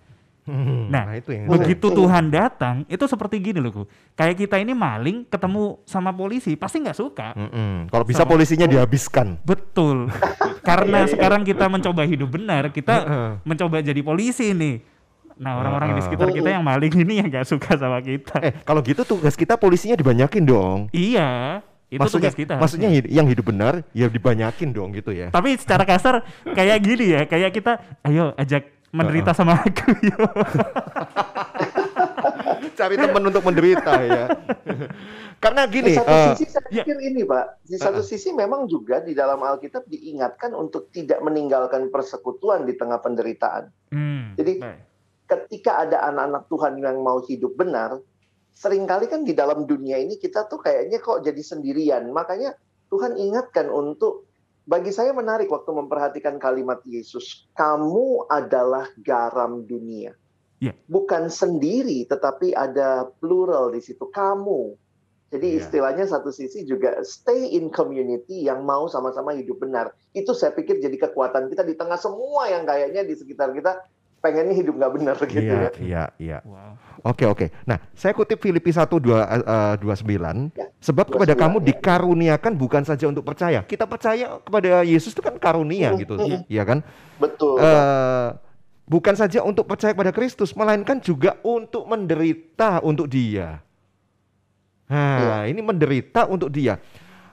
Hmm, 0.47 0.87
nah, 0.95 1.11
nah 1.11 1.19
itu 1.19 1.35
yang 1.35 1.51
begitu 1.51 1.91
saya. 1.91 1.99
Tuhan 1.99 2.25
datang, 2.31 2.75
itu 2.87 3.03
seperti 3.11 3.43
gini 3.43 3.59
loh, 3.59 3.83
kayak 4.15 4.47
kita 4.47 4.63
ini 4.63 4.79
maling 4.79 5.27
ketemu 5.27 5.83
sama 5.83 6.15
polisi, 6.15 6.55
pasti 6.55 6.87
nggak 6.87 6.95
suka. 6.95 7.35
Hmm, 7.35 7.91
Kalau 7.91 8.07
bisa 8.07 8.23
sama, 8.23 8.31
polisinya 8.31 8.71
dihabiskan. 8.71 9.43
Betul. 9.43 10.07
Karena 10.69 11.03
iya, 11.03 11.07
iya. 11.07 11.13
sekarang 11.19 11.43
kita 11.43 11.67
mencoba 11.67 12.07
hidup 12.07 12.31
benar, 12.31 12.71
kita 12.71 12.95
mencoba 13.43 13.83
jadi 13.83 13.99
polisi 14.07 14.55
nih 14.55 14.96
Nah 15.37 15.61
orang-orang 15.61 15.93
uh, 15.93 15.97
di 16.01 16.03
sekitar 16.05 16.29
kita 16.33 16.49
yang 16.49 16.65
maling 16.65 16.95
ini 16.97 17.21
yang 17.21 17.29
gak 17.29 17.45
suka 17.45 17.77
sama 17.77 18.01
kita. 18.01 18.41
Eh 18.41 18.53
kalau 18.65 18.81
gitu 18.81 19.05
tugas 19.05 19.37
kita 19.37 19.61
polisinya 19.61 19.97
dibanyakin 19.97 20.45
dong. 20.49 20.79
Iya. 20.97 21.61
Itu 21.87 22.03
maksudnya, 22.03 22.33
tugas 22.33 22.35
kita. 22.35 22.55
Maksudnya 22.59 22.89
yang 23.05 23.27
hidup 23.29 23.47
benar 23.53 23.85
ya 23.93 24.09
dibanyakin 24.09 24.73
dong 24.73 24.97
gitu 24.97 25.13
ya. 25.13 25.29
Tapi 25.31 25.61
secara 25.61 25.85
kasar 25.85 26.25
kayak 26.43 26.79
gini 26.83 27.15
ya, 27.15 27.21
kayak 27.29 27.53
kita 27.53 27.79
ayo 28.09 28.33
ajak 28.41 28.73
menderita 28.97 29.31
uh, 29.31 29.35
uh. 29.35 29.39
sama 29.39 29.53
aku 29.61 29.93
yuk. 30.09 30.33
Cari 32.77 32.97
teman 32.97 33.23
untuk 33.29 33.45
menderita 33.45 33.93
ya. 34.03 34.25
Karena 35.37 35.69
gini, 35.69 35.93
di 35.93 36.01
satu 36.01 36.11
uh, 36.11 36.33
sisi 36.33 36.49
saya 36.49 36.69
ya. 36.73 36.83
pikir 36.83 36.97
ini 37.13 37.23
Pak, 37.29 37.61
di 37.61 37.77
satu 37.77 38.01
uh, 38.01 38.07
sisi 38.09 38.33
memang 38.33 38.65
juga 38.65 39.05
di 39.05 39.13
dalam 39.13 39.37
Alkitab 39.45 39.85
diingatkan 39.85 40.57
untuk 40.57 40.89
tidak 40.97 41.21
meninggalkan 41.21 41.93
persekutuan 41.93 42.65
di 42.65 42.73
tengah 42.73 43.05
penderitaan. 43.05 43.69
Hmm, 43.93 44.33
Jadi 44.41 44.65
baik 44.65 44.96
ketika 45.27 45.83
ada 45.83 46.07
anak-anak 46.09 46.47
Tuhan 46.49 46.75
yang 46.81 47.03
mau 47.03 47.21
hidup 47.23 47.59
benar, 47.59 47.99
sering 48.57 48.89
kali 48.89 49.11
kan 49.11 49.27
di 49.27 49.37
dalam 49.37 49.69
dunia 49.69 50.01
ini 50.01 50.17
kita 50.17 50.49
tuh 50.49 50.63
kayaknya 50.63 51.03
kok 51.03 51.21
jadi 51.21 51.43
sendirian. 51.43 52.09
Makanya 52.09 52.57
Tuhan 52.89 53.19
ingatkan 53.21 53.69
untuk 53.69 54.31
bagi 54.67 54.91
saya 54.91 55.15
menarik 55.15 55.47
waktu 55.47 55.71
memperhatikan 55.71 56.43
kalimat 56.43 56.83
Yesus, 56.83 57.47
kamu 57.55 58.27
adalah 58.27 58.91
garam 58.99 59.63
dunia. 59.63 60.11
Yeah. 60.59 60.75
Bukan 60.91 61.31
sendiri, 61.31 62.03
tetapi 62.11 62.51
ada 62.51 63.07
plural 63.23 63.71
di 63.71 63.79
situ, 63.79 64.11
kamu. 64.11 64.75
Jadi 65.31 65.49
yeah. 65.55 65.59
istilahnya 65.63 66.05
satu 66.11 66.35
sisi 66.35 66.67
juga 66.67 66.99
stay 67.07 67.55
in 67.55 67.71
community 67.71 68.43
yang 68.51 68.67
mau 68.67 68.91
sama-sama 68.91 69.39
hidup 69.39 69.63
benar. 69.63 69.95
Itu 70.11 70.35
saya 70.35 70.51
pikir 70.51 70.83
jadi 70.83 70.99
kekuatan 70.99 71.47
kita 71.47 71.63
di 71.63 71.79
tengah 71.79 71.99
semua 72.01 72.51
yang 72.51 72.67
kayaknya 72.67 73.07
di 73.07 73.15
sekitar 73.15 73.55
kita 73.55 73.87
pengennya 74.27 74.55
hidup 74.59 74.75
nggak 74.75 74.93
benar 74.99 75.17
gitu 75.23 75.39
iya, 75.39 75.55
ya. 75.55 75.71
Iya, 75.79 76.05
iya. 76.19 76.39
Wow. 76.43 76.75
Oke, 77.07 77.25
oke. 77.31 77.47
Nah, 77.63 77.79
saya 77.95 78.11
kutip 78.11 78.43
Filipi 78.43 78.75
1 78.75 78.91
2 78.91 78.99
uh, 78.99 79.75
29. 79.79 80.59
Ya, 80.59 80.67
sebab 80.83 81.07
29, 81.07 81.15
kepada 81.15 81.35
kamu 81.39 81.57
ya. 81.63 81.65
dikaruniakan 81.71 82.53
bukan 82.59 82.83
saja 82.83 83.07
untuk 83.07 83.23
percaya. 83.23 83.63
Kita 83.63 83.87
percaya 83.87 84.43
kepada 84.43 84.83
Yesus 84.83 85.15
itu 85.15 85.23
kan 85.23 85.39
karunia 85.39 85.95
hmm, 85.95 85.99
gitu, 86.03 86.15
hmm. 86.19 86.43
ya 86.51 86.67
kan? 86.67 86.83
Betul. 87.23 87.63
Uh, 87.63 88.35
bukan 88.91 89.15
saja 89.15 89.47
untuk 89.47 89.71
percaya 89.71 89.95
kepada 89.95 90.11
Kristus, 90.11 90.51
melainkan 90.59 90.99
juga 90.99 91.39
untuk 91.47 91.87
menderita 91.87 92.83
untuk 92.83 93.07
Dia. 93.07 93.63
Nah, 94.91 95.47
ya. 95.47 95.55
ini 95.55 95.63
menderita 95.63 96.27
untuk 96.27 96.51
Dia. 96.51 96.83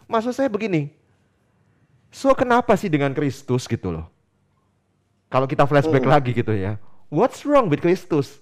Maksud 0.05 0.37
saya 0.37 0.53
begini. 0.53 0.93
So 2.13 2.37
kenapa 2.37 2.77
sih 2.77 2.93
dengan 2.93 3.09
Kristus 3.17 3.65
gitu 3.65 3.89
loh? 3.89 4.12
Kalau 5.33 5.49
kita 5.49 5.65
flashback 5.65 6.05
hmm. 6.05 6.13
lagi 6.13 6.29
gitu 6.29 6.53
ya. 6.53 6.77
What's 7.09 7.41
wrong 7.41 7.65
with 7.65 7.81
Kristus? 7.81 8.37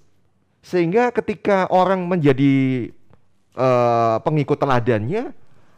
Sehingga 0.59 1.07
ketika 1.15 1.71
orang 1.71 2.03
menjadi 2.03 2.91
uh, 3.55 4.19
pengikut 4.19 4.59
teladannya, 4.59 5.31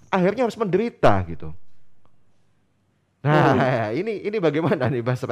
akhirnya 0.10 0.50
harus 0.50 0.58
menderita 0.58 1.22
gitu. 1.30 1.54
Nah, 3.22 3.54
hmm. 3.54 3.94
ini 4.02 4.26
ini 4.26 4.38
bagaimana 4.42 4.90
nih 4.90 5.06
Mas? 5.06 5.22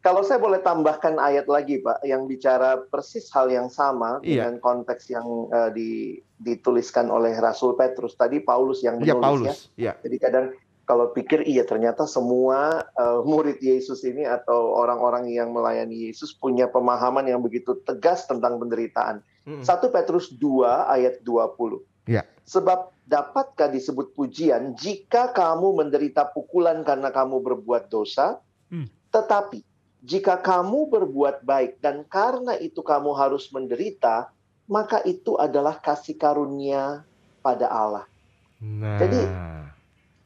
Kalau 0.00 0.24
saya 0.24 0.40
boleh 0.40 0.64
tambahkan 0.64 1.20
ayat 1.20 1.44
lagi, 1.44 1.76
Pak, 1.78 2.00
yang 2.08 2.24
bicara 2.24 2.80
persis 2.88 3.28
hal 3.36 3.52
yang 3.52 3.68
sama 3.68 4.16
iya. 4.24 4.48
dengan 4.48 4.56
konteks 4.56 5.12
yang 5.12 5.28
uh, 5.52 5.68
di, 5.68 6.16
dituliskan 6.40 7.12
oleh 7.12 7.36
Rasul 7.36 7.76
Petrus 7.76 8.16
tadi, 8.16 8.40
Paulus 8.40 8.80
yang 8.80 8.96
iya, 9.04 9.12
menulis 9.12 9.20
ya. 9.20 9.28
Paulus, 9.28 9.58
ya. 9.76 9.92
Jadi 10.00 10.16
kadang 10.16 10.46
kalau 10.90 11.14
pikir 11.14 11.46
iya 11.46 11.62
ternyata 11.62 12.02
semua 12.02 12.82
uh, 12.98 13.22
murid 13.22 13.62
Yesus 13.62 14.02
ini 14.02 14.26
atau 14.26 14.74
orang-orang 14.74 15.30
yang 15.30 15.54
melayani 15.54 16.10
Yesus 16.10 16.34
punya 16.34 16.66
pemahaman 16.66 17.30
yang 17.30 17.38
begitu 17.38 17.78
tegas 17.86 18.26
tentang 18.26 18.58
penderitaan. 18.58 19.22
Hmm. 19.46 19.62
1 19.62 19.70
Petrus 19.94 20.34
2 20.34 20.66
ayat 20.90 21.22
20. 21.22 22.10
Ya. 22.10 22.26
Sebab 22.42 22.90
dapatkah 23.06 23.70
disebut 23.70 24.18
pujian 24.18 24.74
jika 24.74 25.30
kamu 25.30 25.78
menderita 25.78 26.26
pukulan 26.34 26.82
karena 26.82 27.14
kamu 27.14 27.38
berbuat 27.38 27.86
dosa? 27.86 28.42
Hmm. 28.66 28.90
Tetapi 29.14 29.62
jika 30.02 30.42
kamu 30.42 30.90
berbuat 30.90 31.46
baik 31.46 31.78
dan 31.78 32.02
karena 32.02 32.58
itu 32.58 32.82
kamu 32.82 33.14
harus 33.14 33.46
menderita, 33.54 34.34
maka 34.66 35.06
itu 35.06 35.38
adalah 35.38 35.78
kasih 35.78 36.18
karunia 36.18 37.06
pada 37.46 37.70
Allah. 37.70 38.10
Nah. 38.58 38.98
Jadi 38.98 39.22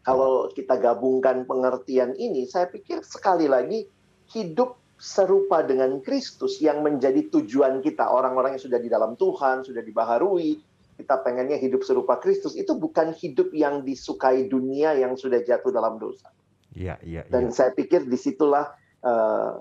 kalau 0.04 0.52
kita 0.52 0.76
gabungkan 0.76 1.48
pengertian 1.48 2.12
ini, 2.20 2.44
saya 2.44 2.68
pikir 2.68 3.00
sekali 3.00 3.48
lagi 3.48 3.88
hidup 4.36 4.76
serupa 5.00 5.64
dengan 5.64 6.04
Kristus 6.04 6.60
yang 6.60 6.84
menjadi 6.84 7.32
tujuan 7.32 7.80
kita. 7.80 8.12
Orang-orang 8.12 8.60
yang 8.60 8.62
sudah 8.62 8.76
di 8.76 8.92
dalam 8.92 9.16
Tuhan, 9.16 9.64
sudah 9.64 9.80
dibaharui, 9.80 10.60
kita 11.00 11.24
pengennya 11.24 11.56
hidup 11.56 11.82
serupa 11.88 12.20
Kristus. 12.20 12.52
Itu 12.52 12.76
bukan 12.76 13.16
hidup 13.16 13.56
yang 13.56 13.80
disukai 13.80 14.44
dunia 14.44 14.92
yang 14.92 15.16
sudah 15.16 15.40
jatuh 15.40 15.72
dalam 15.72 15.96
dosa. 15.96 16.28
Iya, 16.76 17.00
iya. 17.00 17.24
Dan 17.24 17.48
ya. 17.48 17.56
saya 17.56 17.70
pikir 17.72 18.04
di 18.04 18.20
situlah 18.20 18.76
uh, 19.00 19.56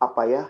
apa 0.00 0.22
ya 0.24 0.42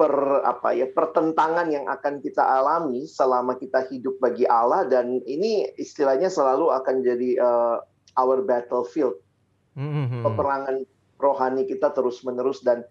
per 0.00 0.16
apa 0.48 0.72
ya 0.72 0.88
pertentangan 0.88 1.68
yang 1.68 1.84
akan 1.84 2.24
kita 2.24 2.40
alami 2.40 3.04
selama 3.04 3.60
kita 3.60 3.84
hidup 3.92 4.16
bagi 4.16 4.48
Allah 4.48 4.88
dan 4.88 5.20
ini 5.28 5.68
istilahnya 5.76 6.32
selalu 6.32 6.72
akan 6.72 7.04
jadi 7.04 7.30
uh, 7.36 7.76
our 8.18 8.42
battlefield. 8.42 9.18
Mm-hmm. 9.78 10.26
Peperangan 10.26 10.76
rohani 11.20 11.62
kita 11.68 11.92
terus-menerus 11.94 12.64
dan 12.64 12.82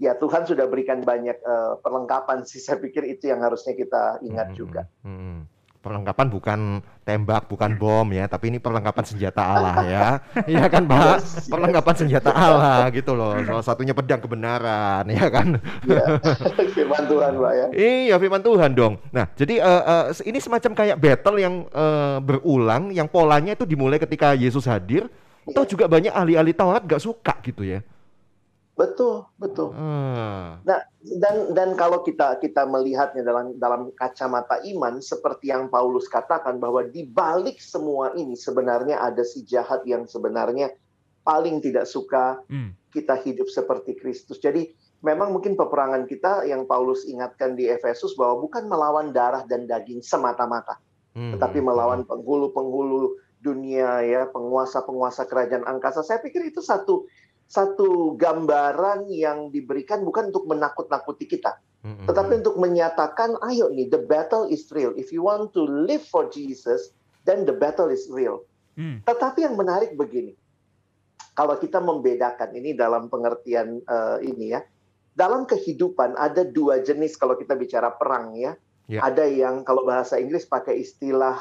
ya 0.00 0.16
Tuhan 0.18 0.48
sudah 0.48 0.66
berikan 0.66 1.04
banyak 1.04 1.38
uh, 1.44 1.78
perlengkapan 1.80 2.42
sih 2.44 2.58
saya 2.58 2.80
pikir 2.82 3.06
itu 3.06 3.30
yang 3.30 3.42
harusnya 3.44 3.76
kita 3.76 4.20
ingat 4.24 4.54
mm-hmm. 4.54 4.58
juga. 4.58 4.82
Mm-hmm 5.06 5.55
perlengkapan 5.86 6.26
bukan 6.26 6.60
tembak, 7.06 7.46
bukan 7.46 7.78
bom 7.78 8.10
ya, 8.10 8.26
tapi 8.26 8.50
ini 8.50 8.58
perlengkapan 8.58 9.06
senjata 9.06 9.38
Allah 9.38 9.76
ya. 9.94 10.08
Iya 10.50 10.66
kan, 10.66 10.82
Pak? 10.90 11.46
Perlengkapan 11.46 11.94
senjata 11.94 12.34
Allah 12.34 12.90
gitu 12.90 13.14
loh. 13.14 13.38
Salah 13.46 13.62
satunya 13.62 13.94
pedang 13.94 14.18
kebenaran, 14.18 15.06
ya 15.06 15.30
kan? 15.30 15.62
Ya, 15.86 16.18
firman 16.74 17.06
Tuhan, 17.06 17.32
Pak 17.38 17.52
ya. 17.54 17.66
Iya, 17.70 18.14
firman 18.18 18.42
Tuhan 18.42 18.70
dong. 18.74 18.98
Nah, 19.14 19.30
jadi 19.38 19.62
uh, 19.62 20.10
uh, 20.10 20.26
ini 20.26 20.42
semacam 20.42 20.74
kayak 20.74 20.98
battle 20.98 21.38
yang 21.38 21.54
uh, 21.70 22.18
berulang, 22.18 22.90
yang 22.90 23.06
polanya 23.06 23.54
itu 23.54 23.62
dimulai 23.62 24.02
ketika 24.02 24.34
Yesus 24.34 24.66
hadir. 24.66 25.06
Ya. 25.46 25.54
Atau 25.54 25.78
juga 25.78 25.86
banyak 25.86 26.10
ahli-ahli 26.10 26.50
Taurat 26.50 26.82
gak 26.82 26.98
suka 26.98 27.38
gitu 27.46 27.62
ya. 27.62 27.86
Betul, 28.76 29.24
betul. 29.40 29.72
Hmm. 29.72 30.60
Nah, 30.60 30.80
dan 31.00 31.56
dan 31.56 31.72
kalau 31.80 32.04
kita 32.04 32.36
kita 32.44 32.68
melihatnya 32.68 33.24
dalam 33.24 33.56
dalam 33.56 33.88
kacamata 33.96 34.60
iman 34.68 35.00
seperti 35.00 35.48
yang 35.48 35.72
Paulus 35.72 36.12
katakan 36.12 36.60
bahwa 36.60 36.84
di 36.84 37.08
balik 37.08 37.56
semua 37.56 38.12
ini 38.12 38.36
sebenarnya 38.36 39.00
ada 39.00 39.24
si 39.24 39.48
jahat 39.48 39.80
yang 39.88 40.04
sebenarnya 40.04 40.76
paling 41.24 41.64
tidak 41.64 41.88
suka 41.88 42.44
hmm. 42.52 42.76
kita 42.92 43.16
hidup 43.24 43.48
seperti 43.48 43.96
Kristus. 43.96 44.36
Jadi 44.44 44.68
memang 45.00 45.32
mungkin 45.32 45.56
peperangan 45.56 46.04
kita 46.04 46.44
yang 46.44 46.68
Paulus 46.68 47.08
ingatkan 47.08 47.56
di 47.56 47.72
Efesus 47.72 48.12
bahwa 48.12 48.44
bukan 48.44 48.68
melawan 48.68 49.08
darah 49.08 49.48
dan 49.48 49.64
daging 49.64 50.04
semata-mata, 50.04 50.76
hmm. 51.16 51.32
tetapi 51.32 51.64
melawan 51.64 52.04
penghulu-penghulu 52.04 53.24
dunia 53.40 54.04
ya, 54.04 54.22
penguasa-penguasa 54.28 55.24
kerajaan 55.24 55.64
angkasa. 55.64 56.04
Saya 56.04 56.20
pikir 56.20 56.44
itu 56.50 56.60
satu 56.60 57.08
satu 57.46 58.18
gambaran 58.18 59.06
yang 59.06 59.54
diberikan 59.54 60.02
bukan 60.02 60.34
untuk 60.34 60.50
menakut-nakuti 60.50 61.30
kita, 61.30 61.62
mm-hmm. 61.86 62.06
tetapi 62.10 62.42
untuk 62.42 62.58
menyatakan, 62.58 63.38
ayo 63.46 63.70
nih, 63.70 63.86
the 63.86 64.02
battle 64.02 64.50
is 64.50 64.66
real. 64.74 64.90
If 64.98 65.14
you 65.14 65.22
want 65.22 65.54
to 65.54 65.62
live 65.62 66.02
for 66.02 66.26
Jesus, 66.26 66.90
then 67.22 67.46
the 67.46 67.54
battle 67.54 67.86
is 67.86 68.10
real. 68.10 68.42
Mm. 68.74 69.06
Tetapi 69.06 69.46
yang 69.46 69.54
menarik 69.54 69.94
begini, 69.94 70.34
kalau 71.38 71.54
kita 71.60 71.78
membedakan 71.78 72.50
ini 72.56 72.74
dalam 72.74 73.06
pengertian 73.06 73.78
uh, 73.86 74.18
ini 74.18 74.56
ya, 74.56 74.60
dalam 75.16 75.48
kehidupan 75.48 76.18
ada 76.18 76.44
dua 76.44 76.82
jenis 76.82 77.16
kalau 77.16 77.38
kita 77.38 77.56
bicara 77.56 77.94
perang 77.94 78.36
ya. 78.36 78.58
Yeah. 78.86 79.02
Ada 79.02 79.26
yang 79.26 79.66
kalau 79.66 79.82
bahasa 79.82 80.18
Inggris 80.20 80.46
pakai 80.46 80.78
istilah 80.78 81.40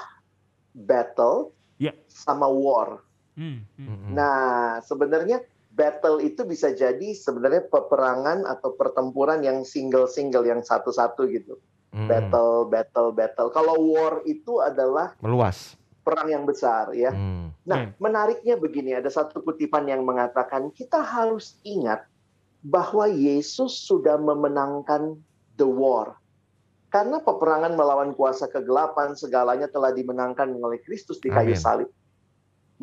battle 0.73 1.53
yeah. 1.77 1.93
sama 2.09 2.49
war. 2.49 3.05
Mm 3.35 3.67
-hmm. 3.67 4.11
Nah, 4.15 4.79
sebenarnya 4.79 5.43
battle 5.75 6.23
itu 6.23 6.47
bisa 6.47 6.71
jadi 6.71 7.11
sebenarnya 7.11 7.67
peperangan 7.67 8.47
atau 8.47 8.73
pertempuran 8.79 9.43
yang 9.43 9.67
single-single 9.67 10.47
yang 10.47 10.63
satu-satu 10.63 11.27
gitu. 11.27 11.59
Hmm. 11.91 12.07
Battle, 12.07 12.67
battle, 12.71 13.11
battle. 13.11 13.49
Kalau 13.51 13.75
war 13.91 14.23
itu 14.23 14.63
adalah 14.63 15.11
meluas. 15.19 15.75
Perang 16.07 16.31
yang 16.31 16.47
besar 16.47 16.95
ya. 16.95 17.11
Hmm. 17.11 17.51
Nah, 17.67 17.91
hmm. 17.91 17.99
menariknya 17.99 18.55
begini, 18.55 18.95
ada 18.95 19.11
satu 19.11 19.43
kutipan 19.43 19.87
yang 19.91 20.07
mengatakan 20.07 20.71
kita 20.71 21.03
harus 21.03 21.59
ingat 21.67 22.07
bahwa 22.63 23.05
Yesus 23.11 23.75
sudah 23.83 24.15
memenangkan 24.15 25.19
the 25.59 25.67
war. 25.67 26.15
Karena 26.87 27.19
peperangan 27.19 27.75
melawan 27.75 28.15
kuasa 28.15 28.47
kegelapan 28.47 29.19
segalanya 29.19 29.67
telah 29.67 29.91
dimenangkan 29.91 30.47
oleh 30.55 30.79
Kristus 30.79 31.19
di 31.19 31.27
kayu 31.27 31.51
Amin. 31.51 31.91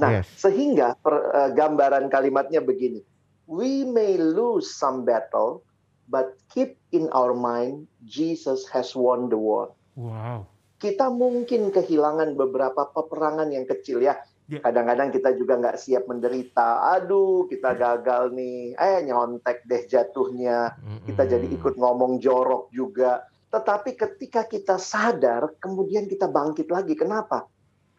Nah, 0.01 0.21
yes. 0.21 0.29
sehingga 0.41 0.97
per, 0.97 1.15
uh, 1.33 1.51
gambaran 1.53 2.09
kalimatnya 2.09 2.65
begini. 2.65 3.05
We 3.45 3.85
may 3.85 4.17
lose 4.17 4.73
some 4.73 5.05
battle, 5.05 5.61
but 6.09 6.41
keep 6.49 6.81
in 6.97 7.13
our 7.13 7.37
mind 7.37 7.85
Jesus 8.09 8.65
has 8.73 8.97
won 8.97 9.29
the 9.29 9.37
war. 9.37 9.77
Wow. 9.93 10.49
Kita 10.81 11.13
mungkin 11.13 11.69
kehilangan 11.71 12.35
beberapa 12.35 12.89
peperangan 12.91 13.53
yang 13.53 13.69
kecil 13.69 14.01
ya. 14.01 14.17
ya. 14.49 14.65
Kadang-kadang 14.65 15.13
kita 15.13 15.37
juga 15.37 15.61
nggak 15.61 15.79
siap 15.79 16.09
menderita. 16.09 16.97
Aduh, 16.99 17.47
kita 17.47 17.77
gagal 17.77 18.33
nih. 18.35 18.75
Eh, 18.75 18.99
nyontek 19.07 19.63
deh 19.69 19.85
jatuhnya. 19.87 20.75
Kita 21.07 21.23
jadi 21.29 21.47
ikut 21.53 21.77
ngomong 21.77 22.19
jorok 22.19 22.73
juga. 22.75 23.29
Tetapi 23.53 23.95
ketika 23.95 24.49
kita 24.49 24.81
sadar, 24.81 25.61
kemudian 25.61 26.09
kita 26.09 26.27
bangkit 26.27 26.73
lagi. 26.73 26.97
Kenapa? 26.97 27.52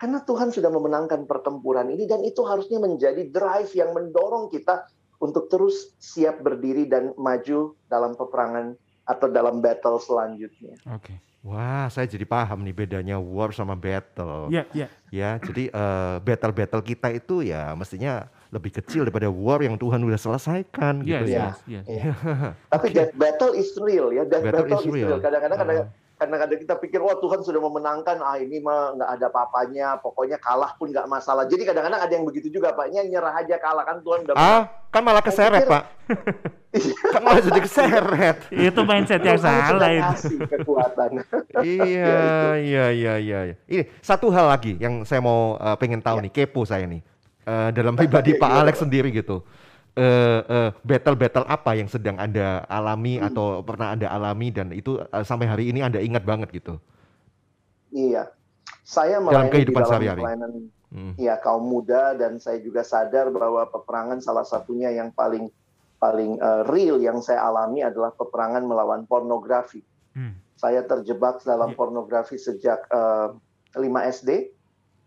Karena 0.04 0.20
Tuhan 0.20 0.52
sudah 0.52 0.68
memenangkan 0.68 1.24
pertempuran 1.24 1.88
ini 1.88 2.04
dan 2.04 2.28
itu 2.28 2.44
harusnya 2.44 2.76
menjadi 2.76 3.24
drive 3.32 3.72
yang 3.72 3.96
mendorong 3.96 4.52
kita 4.52 4.84
untuk 5.24 5.48
terus 5.48 5.96
siap 5.96 6.44
berdiri 6.44 6.92
dan 6.92 7.16
maju 7.16 7.72
dalam 7.88 8.12
peperangan 8.12 8.76
atau 9.08 9.32
dalam 9.32 9.64
battle 9.64 10.04
selanjutnya. 10.04 10.76
Oke. 10.92 11.08
Okay. 11.08 11.18
Wah, 11.44 11.88
saya 11.88 12.04
jadi 12.04 12.28
paham 12.28 12.68
nih 12.68 12.76
bedanya 12.76 13.16
war 13.16 13.56
sama 13.56 13.80
battle. 13.80 14.52
Iya, 14.52 14.64
yeah, 14.64 14.66
iya. 14.76 14.80
Yeah. 14.84 14.90
Ya, 15.12 15.30
jadi 15.40 15.64
uh, 15.72 16.16
battle-battle 16.20 16.84
kita 16.84 17.08
itu 17.16 17.36
ya 17.48 17.72
mestinya 17.72 18.28
lebih 18.52 18.76
kecil 18.76 19.08
daripada 19.08 19.32
war 19.32 19.64
yang 19.64 19.80
Tuhan 19.80 20.04
sudah 20.04 20.20
selesaikan 20.20 21.04
yes, 21.04 21.08
gitu 21.08 21.26
ya. 21.32 21.40
Yes, 21.40 21.56
yes. 21.68 21.86
Yeah. 21.88 22.16
Tapi 22.76 22.88
okay. 22.92 22.96
that 23.00 23.12
battle 23.16 23.56
is 23.56 23.72
real 23.80 24.12
ya. 24.12 24.28
That 24.28 24.44
battle, 24.44 24.68
battle 24.68 24.84
is 24.84 24.88
real. 24.88 25.16
Kadang-kadang 25.24 25.60
uh. 25.64 26.03
Kadang-kadang 26.24 26.60
kita 26.64 26.76
pikir, 26.80 27.04
wah 27.04 27.20
Tuhan 27.20 27.44
sudah 27.44 27.60
memenangkan, 27.60 28.24
ah 28.24 28.40
ini 28.40 28.64
mah 28.64 28.96
nggak 28.96 29.10
ada 29.20 29.26
apa-apanya, 29.28 30.00
pokoknya 30.00 30.40
kalah 30.40 30.72
pun 30.80 30.88
nggak 30.88 31.04
masalah. 31.12 31.44
Jadi 31.44 31.68
kadang-kadang 31.68 32.00
ada 32.00 32.14
yang 32.16 32.24
begitu 32.24 32.48
juga, 32.48 32.72
Pak. 32.72 32.96
nyerah 32.96 33.36
aja 33.36 33.60
kalah 33.60 33.84
kan 33.84 34.00
Tuhan 34.00 34.24
udah. 34.24 34.36
Ah, 34.40 34.72
kan 34.88 35.04
malah 35.04 35.20
keseret, 35.20 35.68
Pak. 35.68 35.84
kan 37.14 37.20
malah 37.20 37.44
jadi 37.44 37.60
keseret. 37.60 38.38
itu 38.56 38.82
mindset 38.88 39.20
yang 39.20 39.36
salah 39.36 39.92
itu. 39.92 40.40
kekuatan. 40.48 41.12
iya, 41.60 42.56
iya, 42.56 42.86
iya, 42.96 43.14
iya. 43.20 43.40
Ini 43.68 43.84
satu 44.00 44.32
hal 44.32 44.48
lagi 44.48 44.80
yang 44.80 45.04
saya 45.04 45.20
mau 45.20 45.60
uh, 45.60 45.76
pengen 45.76 46.00
tahu 46.00 46.24
ya. 46.24 46.24
nih, 46.24 46.32
kepo 46.32 46.64
saya 46.64 46.88
nih. 46.88 47.04
Uh, 47.44 47.76
dalam 47.76 48.00
pribadi 48.00 48.32
Pak 48.40 48.52
Alex 48.64 48.80
sendiri 48.80 49.12
gitu 49.12 49.44
uh, 49.98 50.40
uh, 50.46 50.70
battle-battle 50.82 51.46
apa 51.46 51.78
yang 51.78 51.90
sedang 51.90 52.18
Anda 52.18 52.66
alami 52.66 53.20
hmm. 53.22 53.28
atau 53.32 53.46
pernah 53.62 53.94
Anda 53.94 54.10
alami 54.10 54.50
dan 54.50 54.74
itu 54.74 55.02
uh, 55.02 55.26
sampai 55.26 55.50
hari 55.50 55.70
ini 55.70 55.86
Anda 55.86 56.02
ingat 56.02 56.26
banget 56.26 56.50
gitu? 56.54 56.78
Iya. 57.94 58.34
Saya 58.84 59.22
dalam 59.24 59.48
kehidupan 59.54 59.84
sehari-hari. 59.86 60.24
Hmm. 60.94 61.18
Ya, 61.18 61.42
kaum 61.42 61.66
muda 61.66 62.14
dan 62.14 62.38
saya 62.38 62.62
juga 62.62 62.86
sadar 62.86 63.34
bahwa 63.34 63.66
peperangan 63.66 64.22
salah 64.22 64.46
satunya 64.46 64.94
yang 64.94 65.10
paling 65.10 65.50
paling 65.98 66.38
uh, 66.38 66.68
real 66.70 67.02
yang 67.02 67.18
saya 67.24 67.42
alami 67.42 67.82
adalah 67.82 68.14
peperangan 68.14 68.62
melawan 68.62 69.08
pornografi. 69.10 69.82
Hmm. 70.14 70.38
Saya 70.54 70.86
terjebak 70.86 71.42
dalam 71.42 71.74
yeah. 71.74 71.78
pornografi 71.80 72.38
sejak 72.38 72.86
uh, 72.94 73.34
5 73.74 73.82
SD 74.22 74.54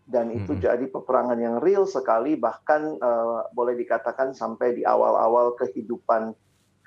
dan 0.07 0.31
itu 0.31 0.55
hmm. 0.55 0.63
jadi 0.63 0.85
peperangan 0.87 1.35
yang 1.35 1.59
real 1.59 1.83
sekali 1.83 2.39
bahkan 2.39 2.95
uh, 3.03 3.43
boleh 3.51 3.75
dikatakan 3.75 4.31
sampai 4.31 4.79
di 4.79 4.87
awal-awal 4.87 5.53
kehidupan 5.59 6.31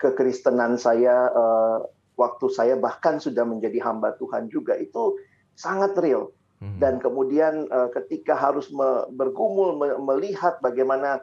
kekristenan 0.00 0.80
saya 0.80 1.28
uh, 1.28 1.84
waktu 2.16 2.46
saya 2.48 2.74
bahkan 2.80 3.20
sudah 3.20 3.44
menjadi 3.44 3.84
hamba 3.84 4.16
Tuhan 4.16 4.48
juga 4.48 4.72
itu 4.80 5.20
sangat 5.52 5.92
real 6.00 6.32
hmm. 6.64 6.80
dan 6.80 6.96
kemudian 6.96 7.68
uh, 7.68 7.92
ketika 7.92 8.32
harus 8.32 8.72
me 8.72 9.04
bergumul 9.12 9.76
me 9.76 10.00
melihat 10.00 10.56
bagaimana 10.64 11.20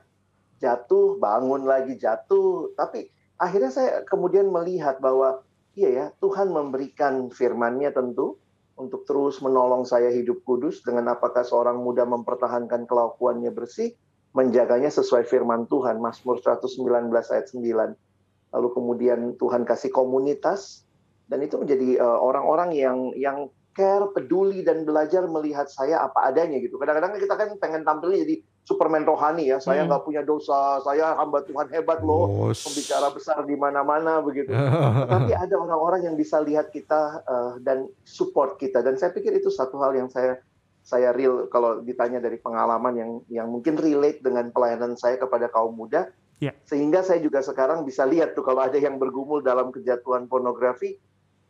jatuh 0.61 1.17
bangun 1.17 1.65
lagi 1.65 1.97
jatuh 1.97 2.77
tapi 2.77 3.09
akhirnya 3.41 3.73
saya 3.73 3.91
kemudian 4.05 4.53
melihat 4.53 5.01
bahwa 5.01 5.41
iya 5.73 5.89
ya 5.89 6.05
Tuhan 6.21 6.53
memberikan 6.53 7.33
firman-Nya 7.33 7.93
tentu 7.93 8.37
untuk 8.77 9.09
terus 9.09 9.41
menolong 9.41 9.83
saya 9.83 10.13
hidup 10.13 10.45
kudus 10.45 10.85
dengan 10.85 11.17
apakah 11.17 11.41
seorang 11.41 11.81
muda 11.81 12.05
mempertahankan 12.05 12.85
kelakuannya 12.85 13.49
bersih, 13.49 13.97
menjaganya 14.37 14.93
sesuai 14.93 15.25
firman 15.25 15.65
Tuhan, 15.65 15.97
Mazmur 15.97 16.37
119 16.37 17.09
ayat 17.09 17.49
9. 17.49 18.53
Lalu 18.53 18.67
kemudian 18.71 19.19
Tuhan 19.41 19.65
kasih 19.65 19.89
komunitas 19.89 20.85
dan 21.27 21.41
itu 21.41 21.57
menjadi 21.57 21.99
eh, 21.99 22.19
orang-orang 22.21 22.69
yang 22.77 22.97
yang 23.17 23.37
care, 23.77 24.09
peduli 24.09 24.65
dan 24.65 24.81
belajar 24.81 25.29
melihat 25.29 25.69
saya 25.69 26.01
apa 26.01 26.33
adanya 26.33 26.57
gitu. 26.57 26.81
Kadang-kadang 26.81 27.13
kita 27.21 27.35
kan 27.37 27.49
pengen 27.61 27.85
tampilnya 27.85 28.25
jadi 28.25 28.35
Superman 28.65 29.05
rohani 29.05 29.53
ya. 29.53 29.61
Saya 29.61 29.85
hmm. 29.85 29.93
nggak 29.93 30.01
hmm. 30.01 30.09
punya 30.09 30.21
dosa, 30.25 30.81
saya 30.81 31.13
hamba 31.13 31.45
Tuhan 31.45 31.69
hebat 31.69 32.01
loh, 32.01 32.49
Bos. 32.49 32.65
pembicara 32.65 33.13
besar 33.13 33.45
di 33.45 33.53
mana-mana 33.53 34.17
begitu. 34.25 34.49
Tapi 35.13 35.31
ada 35.37 35.55
orang-orang 35.55 36.09
yang 36.09 36.17
bisa 36.17 36.41
lihat 36.41 36.73
kita 36.73 37.21
uh, 37.23 37.53
dan 37.61 37.85
support 38.01 38.57
kita. 38.57 38.81
Dan 38.81 38.97
saya 38.97 39.13
pikir 39.13 39.37
itu 39.37 39.53
satu 39.53 39.77
hal 39.77 39.93
yang 39.93 40.09
saya 40.09 40.41
saya 40.81 41.11
real 41.13 41.51
kalau 41.51 41.83
ditanya 41.83 42.17
dari 42.17 42.39
pengalaman 42.39 42.93
yang 42.95 43.11
yang 43.29 43.47
mungkin 43.51 43.75
relate 43.75 44.23
dengan 44.23 44.49
pelayanan 44.49 44.97
saya 44.97 45.21
kepada 45.21 45.53
kaum 45.53 45.77
muda. 45.77 46.09
Yeah. 46.41 46.55
Sehingga 46.65 47.01
saya 47.05 47.21
juga 47.21 47.41
sekarang 47.45 47.85
bisa 47.85 48.07
lihat 48.07 48.33
tuh 48.33 48.41
kalau 48.41 48.63
ada 48.63 48.77
yang 48.77 48.95
bergumul 48.97 49.41
dalam 49.41 49.73
kejatuhan 49.73 50.29
pornografi, 50.31 50.95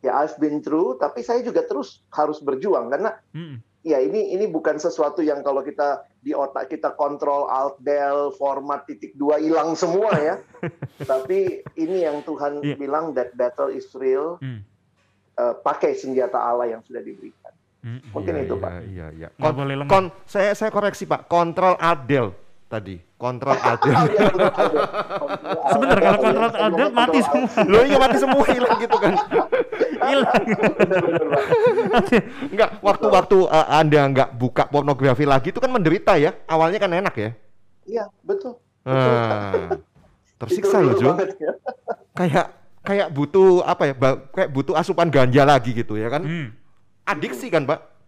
ya 0.02 0.22
I've 0.22 0.38
been 0.38 0.62
through, 0.62 0.98
tapi 1.02 1.26
saya 1.26 1.42
juga 1.42 1.66
terus 1.66 2.02
harus 2.14 2.38
berjuang 2.38 2.90
karena 2.92 3.18
mm 3.34 3.68
ya 3.86 3.98
ini 4.02 4.34
ini 4.34 4.50
bukan 4.50 4.76
sesuatu 4.76 5.22
yang 5.22 5.40
kalau 5.46 5.62
kita 5.62 6.02
di 6.18 6.34
otak 6.34 6.68
kita 6.68 6.98
kontrol 6.98 7.46
alt 7.46 7.78
del 7.78 8.34
format 8.34 8.82
titik 8.84 9.14
dua 9.14 9.38
hilang 9.38 9.78
semua 9.78 10.10
ya 10.18 10.42
tapi 11.10 11.62
ini 11.78 12.02
yang 12.02 12.20
Tuhan 12.26 12.60
yeah. 12.60 12.76
bilang 12.76 13.14
that 13.14 13.30
battle 13.38 13.70
is 13.70 13.86
real 13.94 14.36
mm. 14.42 14.60
uh, 15.38 15.54
pakai 15.62 15.94
senjata 15.94 16.36
Allah 16.36 16.74
yang 16.74 16.82
sudah 16.82 17.00
diberikan 17.00 17.54
mm. 17.86 18.12
mungkin 18.12 18.34
yeah, 18.34 18.44
itu 18.44 18.54
yeah, 18.54 18.62
pak 18.62 18.72
iya 18.90 19.06
iya 19.14 19.28
kon, 19.38 19.54
kon 19.86 20.04
saya 20.26 20.52
saya 20.58 20.68
koreksi 20.74 21.06
pak 21.06 21.30
kontrol 21.30 21.78
alt 21.78 22.02
del 22.04 22.34
tadi 22.68 23.08
kontrol 23.18 23.58
Adel. 23.74 23.96
Sebentar 25.74 25.98
kalau 25.98 26.18
kontrol 26.22 26.52
Adel 26.54 26.88
mati 26.94 27.18
semua. 27.24 27.48
Lo 27.66 27.78
iya 27.82 27.96
mati 27.98 28.16
semua 28.22 28.44
hilang 28.46 28.76
gitu 28.78 28.96
kan. 28.96 29.12
Enggak, 32.52 32.70
waktu-waktu 32.80 33.38
uh, 33.48 33.66
Anda 33.68 34.00
nggak 34.08 34.30
buka 34.36 34.68
pornografi 34.68 35.24
lagi 35.28 35.52
itu 35.52 35.60
kan 35.60 35.70
menderita 35.72 36.16
ya. 36.16 36.34
Awalnya 36.48 36.78
kan 36.80 36.92
enak 36.92 37.14
ya. 37.16 37.30
Iya, 37.88 38.04
betul. 38.24 38.60
betul. 38.84 39.80
tersiksa 40.38 40.78
loh, 40.78 40.94
Jo. 40.94 41.18
Ya. 41.40 41.52
Kayak 42.14 42.46
kayak 42.86 43.08
butuh 43.10 43.66
apa 43.66 43.82
ya? 43.90 43.94
Kayak 44.32 44.50
butuh 44.54 44.74
asupan 44.78 45.10
ganja 45.10 45.42
lagi 45.42 45.74
gitu 45.74 45.98
ya 45.98 46.08
kan. 46.12 46.22
Hmm. 46.22 46.54
Adiksi 47.08 47.48
kan, 47.48 47.64
Pak? 47.64 47.98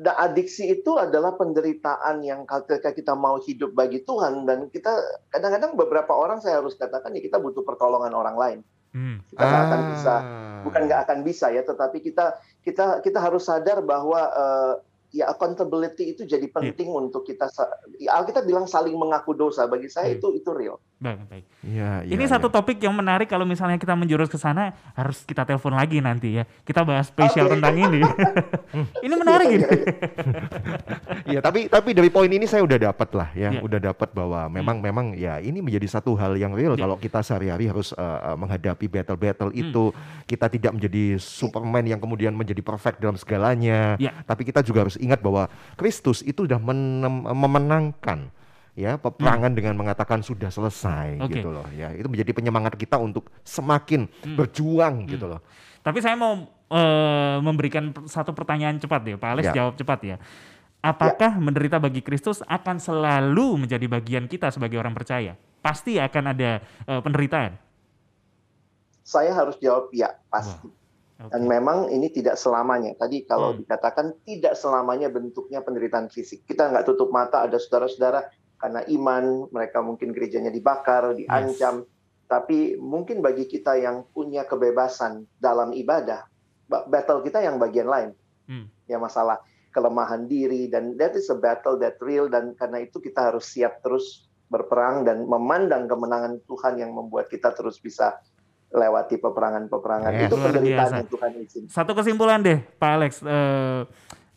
dan 0.00 0.16
adiksi 0.16 0.72
itu 0.72 0.96
adalah 0.96 1.36
penderitaan 1.36 2.24
yang 2.24 2.48
ketika 2.48 2.96
kita 2.96 3.12
mau 3.12 3.36
hidup 3.36 3.76
bagi 3.76 4.00
Tuhan 4.00 4.48
dan 4.48 4.72
kita 4.72 4.88
kadang-kadang 5.28 5.76
beberapa 5.76 6.16
orang 6.16 6.40
saya 6.40 6.64
harus 6.64 6.72
katakan 6.72 7.12
ya 7.12 7.20
kita 7.20 7.36
butuh 7.36 7.60
pertolongan 7.60 8.16
orang 8.16 8.36
lain. 8.40 8.58
Hmm. 8.90 9.22
Kita 9.30 9.42
nggak 9.42 9.60
ah. 9.62 9.66
akan 9.70 9.80
bisa, 9.94 10.14
bukan 10.66 10.82
nggak 10.90 11.00
akan 11.06 11.18
bisa 11.22 11.46
ya, 11.54 11.62
tetapi 11.62 11.98
kita 12.02 12.38
kita 12.66 12.86
kita 13.06 13.18
harus 13.22 13.46
sadar 13.46 13.86
bahwa 13.86 14.20
uh, 14.34 14.74
ya 15.14 15.30
accountability 15.30 16.14
itu 16.14 16.22
jadi 16.26 16.46
penting 16.50 16.90
yeah. 16.90 17.00
untuk 17.02 17.22
kita 17.26 17.46
ya, 17.98 18.18
Alkitab 18.18 18.46
bilang 18.46 18.66
saling 18.66 18.94
mengaku 18.94 19.34
dosa 19.34 19.66
bagi 19.70 19.86
saya 19.86 20.14
yeah. 20.14 20.18
itu 20.18 20.28
itu 20.34 20.50
real. 20.50 20.78
Baik, 21.00 21.32
baik. 21.32 21.44
Ya, 21.64 22.04
ya, 22.04 22.12
Ini 22.12 22.28
ya. 22.28 22.36
satu 22.36 22.52
topik 22.52 22.76
yang 22.76 22.92
menarik 22.92 23.24
kalau 23.24 23.48
misalnya 23.48 23.80
kita 23.80 23.96
menjurus 23.96 24.28
ke 24.28 24.36
sana 24.36 24.76
harus 24.92 25.24
kita 25.24 25.48
telepon 25.48 25.72
lagi 25.72 25.96
nanti 25.96 26.36
ya. 26.36 26.44
Kita 26.60 26.84
bahas 26.84 27.08
spesial 27.08 27.48
okay. 27.48 27.56
tentang 27.56 27.72
ini. 27.72 28.00
ini 29.08 29.14
menarik 29.16 29.48
ini. 29.48 29.66
Iya, 31.24 31.40
tapi 31.40 31.72
tapi 31.72 31.96
dari 31.96 32.12
poin 32.12 32.28
ini 32.28 32.44
saya 32.44 32.60
udah 32.68 32.76
dapat 32.92 33.08
lah 33.16 33.32
ya, 33.32 33.48
ya. 33.48 33.60
udah 33.64 33.80
dapat 33.80 34.12
bahwa 34.12 34.44
memang 34.52 34.76
hmm. 34.76 34.84
memang 34.84 35.06
ya 35.16 35.40
ini 35.40 35.64
menjadi 35.64 35.88
satu 35.88 36.12
hal 36.20 36.36
yang 36.36 36.52
real 36.52 36.76
ya. 36.76 36.84
kalau 36.84 37.00
kita 37.00 37.24
sehari-hari 37.24 37.72
harus 37.72 37.96
uh, 37.96 38.36
menghadapi 38.36 38.84
battle-battle 38.84 39.56
hmm. 39.56 39.62
itu 39.62 39.84
kita 40.28 40.52
tidak 40.52 40.76
menjadi 40.76 41.16
Superman 41.16 41.88
yang 41.88 42.00
kemudian 42.02 42.36
menjadi 42.36 42.60
perfect 42.60 43.00
dalam 43.00 43.16
segalanya, 43.16 43.96
ya. 43.96 44.12
tapi 44.28 44.44
kita 44.44 44.60
juga 44.60 44.84
harus 44.84 45.00
ingat 45.00 45.24
bahwa 45.24 45.48
Kristus 45.80 46.20
itu 46.20 46.44
sudah 46.44 46.60
memenangkan 46.60 48.28
ya 48.78 48.96
peperangan 48.96 49.50
hmm. 49.50 49.58
dengan 49.58 49.74
mengatakan 49.74 50.22
sudah 50.22 50.48
selesai 50.48 51.18
okay. 51.18 51.40
gitu 51.40 51.50
loh 51.50 51.66
ya 51.74 51.90
itu 51.94 52.06
menjadi 52.06 52.30
penyemangat 52.30 52.78
kita 52.78 52.96
untuk 52.96 53.28
semakin 53.42 54.06
hmm. 54.06 54.36
berjuang 54.38 55.04
hmm. 55.04 55.10
gitu 55.10 55.26
loh 55.26 55.40
tapi 55.80 55.98
saya 56.04 56.14
mau 56.14 56.46
uh, 56.70 57.38
memberikan 57.42 57.90
satu 58.06 58.30
pertanyaan 58.36 58.78
cepat 58.78 59.00
ya 59.02 59.16
Pak 59.18 59.30
Alex 59.30 59.44
ya. 59.50 59.54
jawab 59.56 59.74
cepat 59.74 60.00
ya 60.06 60.16
apakah 60.80 61.32
ya. 61.36 61.42
menderita 61.42 61.76
bagi 61.82 62.00
Kristus 62.00 62.40
akan 62.46 62.78
selalu 62.78 63.66
menjadi 63.66 63.86
bagian 63.90 64.24
kita 64.30 64.48
sebagai 64.54 64.78
orang 64.78 64.94
percaya 64.94 65.34
pasti 65.60 65.98
akan 65.98 66.24
ada 66.30 66.62
uh, 66.86 67.02
penderitaan 67.02 67.58
saya 69.02 69.34
harus 69.34 69.58
jawab 69.58 69.90
ya 69.90 70.14
pasti 70.30 70.80
Okay. 71.20 71.36
Dan 71.36 71.52
memang 71.52 71.92
ini 71.92 72.08
tidak 72.08 72.40
selamanya. 72.40 72.96
Tadi 72.96 73.28
kalau 73.28 73.52
hmm. 73.52 73.60
dikatakan 73.60 74.16
tidak 74.24 74.56
selamanya 74.56 75.12
bentuknya 75.12 75.60
penderitaan 75.60 76.08
fisik. 76.08 76.48
Kita 76.48 76.72
nggak 76.72 76.88
tutup 76.88 77.12
mata 77.12 77.44
ada 77.44 77.60
saudara-saudara 77.60 78.24
karena 78.60 78.84
iman, 78.84 79.48
mereka 79.48 79.80
mungkin 79.80 80.12
gerejanya 80.12 80.52
dibakar, 80.52 81.16
diancam. 81.16 81.82
Yes. 81.82 81.88
Tapi 82.28 82.58
mungkin 82.78 83.24
bagi 83.24 83.48
kita 83.48 83.80
yang 83.80 84.06
punya 84.12 84.44
kebebasan 84.44 85.26
dalam 85.40 85.72
ibadah, 85.72 86.28
battle 86.68 87.24
kita 87.24 87.40
yang 87.42 87.56
bagian 87.56 87.88
lain. 87.88 88.10
Hmm. 88.46 88.68
Ya 88.86 89.00
masalah 89.00 89.40
kelemahan 89.72 90.28
diri 90.28 90.68
dan 90.68 90.94
that 91.00 91.16
is 91.16 91.30
a 91.32 91.38
battle 91.38 91.80
that 91.80 91.96
real 92.04 92.28
dan 92.28 92.54
karena 92.58 92.84
itu 92.84 93.00
kita 93.00 93.32
harus 93.32 93.46
siap 93.48 93.80
terus 93.82 94.26
berperang 94.50 95.06
dan 95.06 95.24
memandang 95.24 95.86
kemenangan 95.86 96.42
Tuhan 96.44 96.74
yang 96.82 96.90
membuat 96.90 97.30
kita 97.30 97.54
terus 97.54 97.78
bisa 97.78 98.18
lewati 98.70 99.18
peperangan-peperangan. 99.18 100.12
Yes. 100.14 100.22
Itu 100.26 100.36
penderitaan 100.38 100.92
yang 101.02 101.10
Tuhan 101.10 101.30
izin. 101.42 101.62
Satu 101.70 101.94
kesimpulan 101.94 102.42
deh, 102.42 102.58
Pak 102.78 102.90
Alex, 102.90 103.12
eh, 103.22 103.82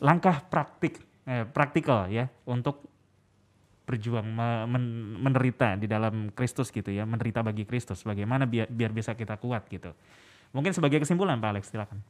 langkah 0.01 0.37
praktik, 0.49 1.01
eh, 1.25 1.45
praktikal 1.49 2.09
ya 2.09 2.29
untuk 2.45 2.92
berjuang 3.93 4.25
men 4.65 4.85
menderita 5.21 5.77
di 5.77 5.85
dalam 5.85 6.33
Kristus 6.33 6.73
gitu 6.73 6.89
ya, 6.89 7.05
menderita 7.05 7.45
bagi 7.45 7.69
Kristus. 7.69 8.01
Bagaimana 8.01 8.49
biar 8.49 8.65
biar 8.65 8.89
bisa 8.89 9.13
kita 9.13 9.37
kuat 9.37 9.69
gitu. 9.69 9.93
Mungkin 10.53 10.73
sebagai 10.73 11.01
kesimpulan 11.05 11.37
Pak 11.37 11.49
Alex 11.53 11.69
silakan. 11.69 12.01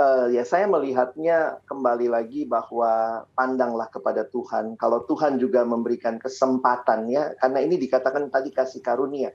Uh, 0.00 0.32
ya 0.32 0.48
saya 0.48 0.64
melihatnya 0.64 1.60
kembali 1.68 2.08
lagi 2.08 2.48
bahwa 2.48 3.22
pandanglah 3.36 3.86
kepada 3.92 4.24
Tuhan. 4.26 4.74
Kalau 4.80 5.04
Tuhan 5.04 5.36
juga 5.36 5.60
memberikan 5.62 6.16
kesempatan 6.16 7.06
ya, 7.12 7.36
karena 7.36 7.60
ini 7.60 7.76
dikatakan 7.76 8.32
tadi 8.32 8.50
kasih 8.50 8.80
karunia. 8.80 9.30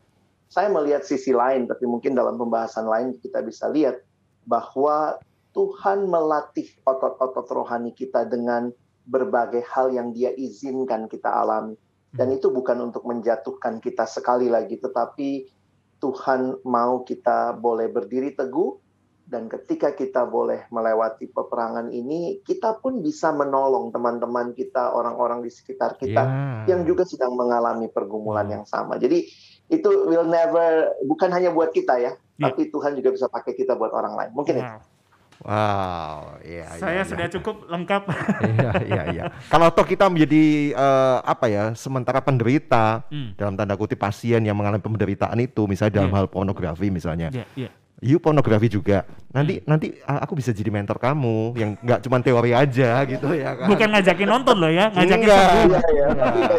Saya 0.50 0.72
melihat 0.74 1.06
sisi 1.06 1.36
lain, 1.36 1.70
tapi 1.70 1.86
mungkin 1.86 2.18
dalam 2.18 2.38
pembahasan 2.38 2.90
lain 2.90 3.14
kita 3.22 3.46
bisa 3.46 3.70
lihat 3.70 4.02
bahwa 4.48 5.22
Tuhan 5.54 6.10
melatih 6.10 6.68
otot-otot 6.84 7.48
rohani 7.48 7.96
kita 7.96 8.28
dengan 8.28 8.74
berbagai 9.06 9.64
hal 9.70 9.94
yang 9.94 10.12
Dia 10.12 10.34
izinkan 10.34 11.06
kita 11.08 11.30
alami. 11.30 11.78
Dan 12.16 12.32
itu 12.32 12.48
bukan 12.48 12.80
untuk 12.80 13.04
menjatuhkan 13.04 13.84
kita 13.84 14.08
sekali 14.08 14.48
lagi, 14.48 14.80
tetapi 14.80 15.52
Tuhan 16.00 16.64
mau 16.64 17.04
kita 17.04 17.60
boleh 17.60 17.92
berdiri 17.92 18.32
teguh, 18.32 18.80
dan 19.26 19.50
ketika 19.50 19.90
kita 19.92 20.22
boleh 20.24 20.70
melewati 20.70 21.26
peperangan 21.34 21.90
ini, 21.90 22.46
kita 22.46 22.78
pun 22.78 23.02
bisa 23.02 23.34
menolong 23.34 23.90
teman-teman 23.90 24.54
kita, 24.54 24.94
orang-orang 24.94 25.42
di 25.42 25.50
sekitar 25.50 25.98
kita 25.98 26.24
yeah. 26.24 26.64
yang 26.70 26.86
juga 26.86 27.10
sedang 27.10 27.34
mengalami 27.34 27.90
pergumulan 27.90 28.46
yang 28.46 28.66
sama. 28.70 29.02
Jadi 29.02 29.26
itu 29.66 29.90
will 30.06 30.30
never 30.30 30.94
bukan 31.10 31.34
hanya 31.34 31.50
buat 31.50 31.74
kita 31.74 31.98
ya, 31.98 32.14
yeah. 32.14 32.48
tapi 32.48 32.70
Tuhan 32.70 32.94
juga 33.02 33.18
bisa 33.18 33.26
pakai 33.26 33.58
kita 33.58 33.74
buat 33.74 33.92
orang 33.98 34.14
lain. 34.14 34.32
Mungkin 34.38 34.56
yeah. 34.62 34.78
itu. 34.78 34.95
Wow, 35.44 36.40
iya. 36.48 36.80
Saya 36.80 37.02
iya, 37.02 37.04
sudah 37.04 37.28
iya. 37.28 37.34
cukup 37.36 37.68
lengkap. 37.68 38.02
iya, 38.56 38.72
iya, 38.88 39.04
iya. 39.12 39.24
Kalau 39.52 39.68
toh 39.76 39.84
kita 39.84 40.08
menjadi 40.08 40.72
uh, 40.74 41.20
apa 41.28 41.52
ya, 41.52 41.64
sementara 41.76 42.24
penderita 42.24 43.04
hmm. 43.12 43.36
dalam 43.36 43.60
tanda 43.60 43.76
kutip 43.76 44.00
pasien 44.00 44.40
yang 44.42 44.56
mengalami 44.56 44.80
penderitaan 44.80 45.36
itu, 45.44 45.68
misalnya 45.68 46.00
dalam 46.00 46.12
yeah. 46.14 46.18
hal 46.24 46.28
pornografi 46.32 46.88
misalnya. 46.88 47.28
Yeah, 47.36 47.48
yeah. 47.68 47.72
You 48.04 48.20
pornografi 48.20 48.68
juga. 48.72 49.04
Nanti 49.32 49.60
hmm. 49.60 49.68
nanti 49.68 49.88
aku 50.04 50.40
bisa 50.40 50.56
jadi 50.56 50.72
mentor 50.72 51.00
kamu 51.00 51.56
yang 51.56 51.70
nggak 51.80 52.00
cuma 52.04 52.20
teori 52.24 52.52
aja 52.56 53.04
gitu 53.08 53.28
ya 53.36 53.56
kan. 53.60 53.68
Bukan 53.72 53.88
ngajakin 53.92 54.28
nonton 54.30 54.56
loh 54.60 54.72
ya, 54.72 54.92
ngajakin 54.92 55.20
Enggak. 55.26 55.48
Iya, 55.52 55.80
iya. 55.92 56.08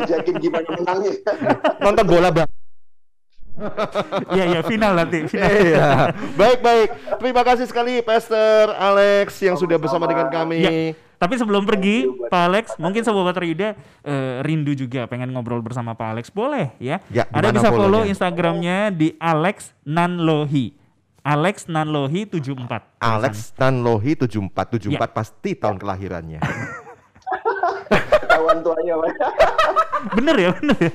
ngajakin 0.05 0.35
gimana 0.41 0.69
menangnya. 0.75 1.12
nonton 1.81 2.05
bola 2.05 2.29
bang. 2.33 2.51
Iya 4.37 4.45
iya 4.53 4.61
final 4.62 4.92
nanti. 4.92 5.25
Final. 5.27 5.49
Iya. 5.49 5.88
Baik 6.37 6.59
baik. 6.61 6.88
Terima 7.21 7.42
kasih 7.42 7.66
sekali 7.69 8.05
Pastor 8.05 8.77
Alex 8.77 9.40
yang 9.40 9.57
sudah 9.57 9.81
bersama 9.81 10.05
dengan 10.05 10.29
kami. 10.29 10.61
Ya. 10.61 10.73
Tapi 11.16 11.35
sebelum 11.40 11.64
pergi, 11.64 12.05
Pak 12.29 12.42
Alex, 12.45 12.64
mungkin 12.77 13.01
Sobat 13.01 13.40
Rida 13.40 13.73
uh, 14.05 14.45
rindu 14.45 14.77
juga 14.77 15.09
pengen 15.09 15.33
ngobrol 15.33 15.64
bersama 15.64 15.97
Pak 15.97 16.09
Alex. 16.12 16.29
Boleh 16.29 16.77
ya? 16.77 17.01
ya 17.09 17.25
Ada 17.33 17.57
bisa 17.57 17.73
follow 17.73 18.05
Instagramnya 18.05 18.92
di 18.92 19.16
Alex 19.16 19.73
Nanlohi. 19.88 20.77
Alex 21.25 21.66
Nanlohi 21.66 22.29
74. 22.29 23.01
Alex 23.01 23.57
Nanlohi 23.57 24.12
74. 24.14 24.77
74 24.79 24.92
ya. 24.92 25.09
pasti 25.09 25.51
tahun 25.57 25.81
kelahirannya. 25.81 26.40
Kawan 28.57 28.64
tuanya, 28.64 28.95
Pak. 28.97 29.12
bener 30.16 30.37
ya, 30.40 30.51
bener 30.57 30.79
ya. 30.81 30.92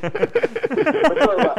Betul, 1.06 1.34
Pak. 1.38 1.56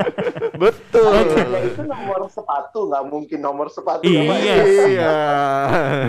Betul. 0.58 1.12
Okay. 1.30 1.66
Itu 1.70 1.82
nomor 1.86 2.20
sepatu, 2.26 2.80
nggak 2.90 3.04
mungkin 3.06 3.38
nomor 3.38 3.66
sepatu. 3.70 4.02
Iya. 4.02 4.18
Ya, 4.18 4.26
Pak. 4.26 4.38
iya. 4.90 5.12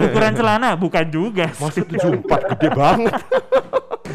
Ukuran 0.10 0.34
celana 0.34 0.73
bukan 0.73 1.06
juga. 1.13 1.53
Masih 1.62 1.86
74 1.86 2.58
gede 2.58 2.69
banget. 2.73 3.13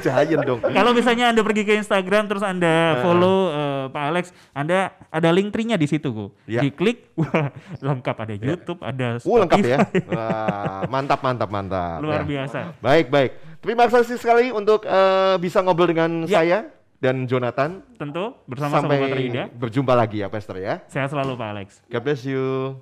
Giant 0.09 0.42
dong. 0.49 0.61
Kalau 0.64 0.90
misalnya 0.97 1.31
Anda 1.31 1.42
pergi 1.44 1.62
ke 1.68 1.77
Instagram 1.77 2.25
terus 2.27 2.44
Anda 2.44 3.05
follow 3.05 3.53
uh, 3.53 3.85
Pak 3.92 4.05
Alex, 4.09 4.25
Anda 4.57 4.92
ada 5.12 5.29
link 5.31 5.53
tree-nya 5.53 5.77
di 5.77 5.85
situ, 5.85 6.09
Bu. 6.09 6.27
Ya. 6.49 6.64
Diklik, 6.64 7.11
wah, 7.21 7.53
lengkap 7.85 8.16
ada 8.16 8.35
ya. 8.35 8.44
YouTube, 8.55 8.81
ya. 8.81 8.90
ada 8.90 9.09
Spotify. 9.21 9.29
Uh, 9.29 9.40
lengkap 9.44 9.59
ya. 9.64 9.79
Wah, 10.09 10.81
mantap 10.88 11.21
mantap 11.21 11.49
mantap. 11.53 11.99
Luar 12.05 12.23
ya. 12.23 12.27
biasa. 12.27 12.59
Baik, 12.81 13.07
baik. 13.12 13.31
Terima 13.61 13.85
kasih 13.90 14.16
sekali 14.16 14.55
untuk 14.55 14.87
uh, 14.87 15.37
bisa 15.37 15.61
ngobrol 15.61 15.90
dengan 15.90 16.25
ya. 16.25 16.40
saya 16.40 16.59
dan 16.99 17.27
Jonathan. 17.27 17.83
Tentu 17.99 18.35
bersama 18.47 18.83
Sampai 18.83 19.11
Rida. 19.11 19.51
berjumpa 19.55 19.94
lagi 19.94 20.23
ya 20.23 20.29
Pastor 20.31 20.59
ya. 20.59 20.83
Sehat 20.90 21.11
selalu 21.11 21.38
Pak 21.38 21.49
Alex. 21.55 21.68
God 21.90 22.03
bless 22.03 22.23
you. 22.27 22.79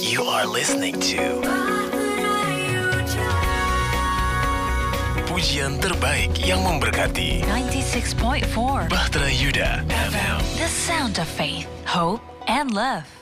You 0.00 0.26
are 0.26 0.46
listening 0.46 0.98
to 1.14 1.79
Pujian 5.30 5.78
terbaik 5.78 6.42
yang 6.42 6.58
memberkati. 6.66 7.46
96.4 7.46 8.90
Bahtera 8.90 9.30
Yuda 9.30 9.86
FM 9.86 10.42
The 10.58 10.66
Sound 10.66 11.22
of 11.22 11.30
Faith, 11.30 11.70
Hope 11.86 12.18
and 12.50 12.74
Love 12.74 13.19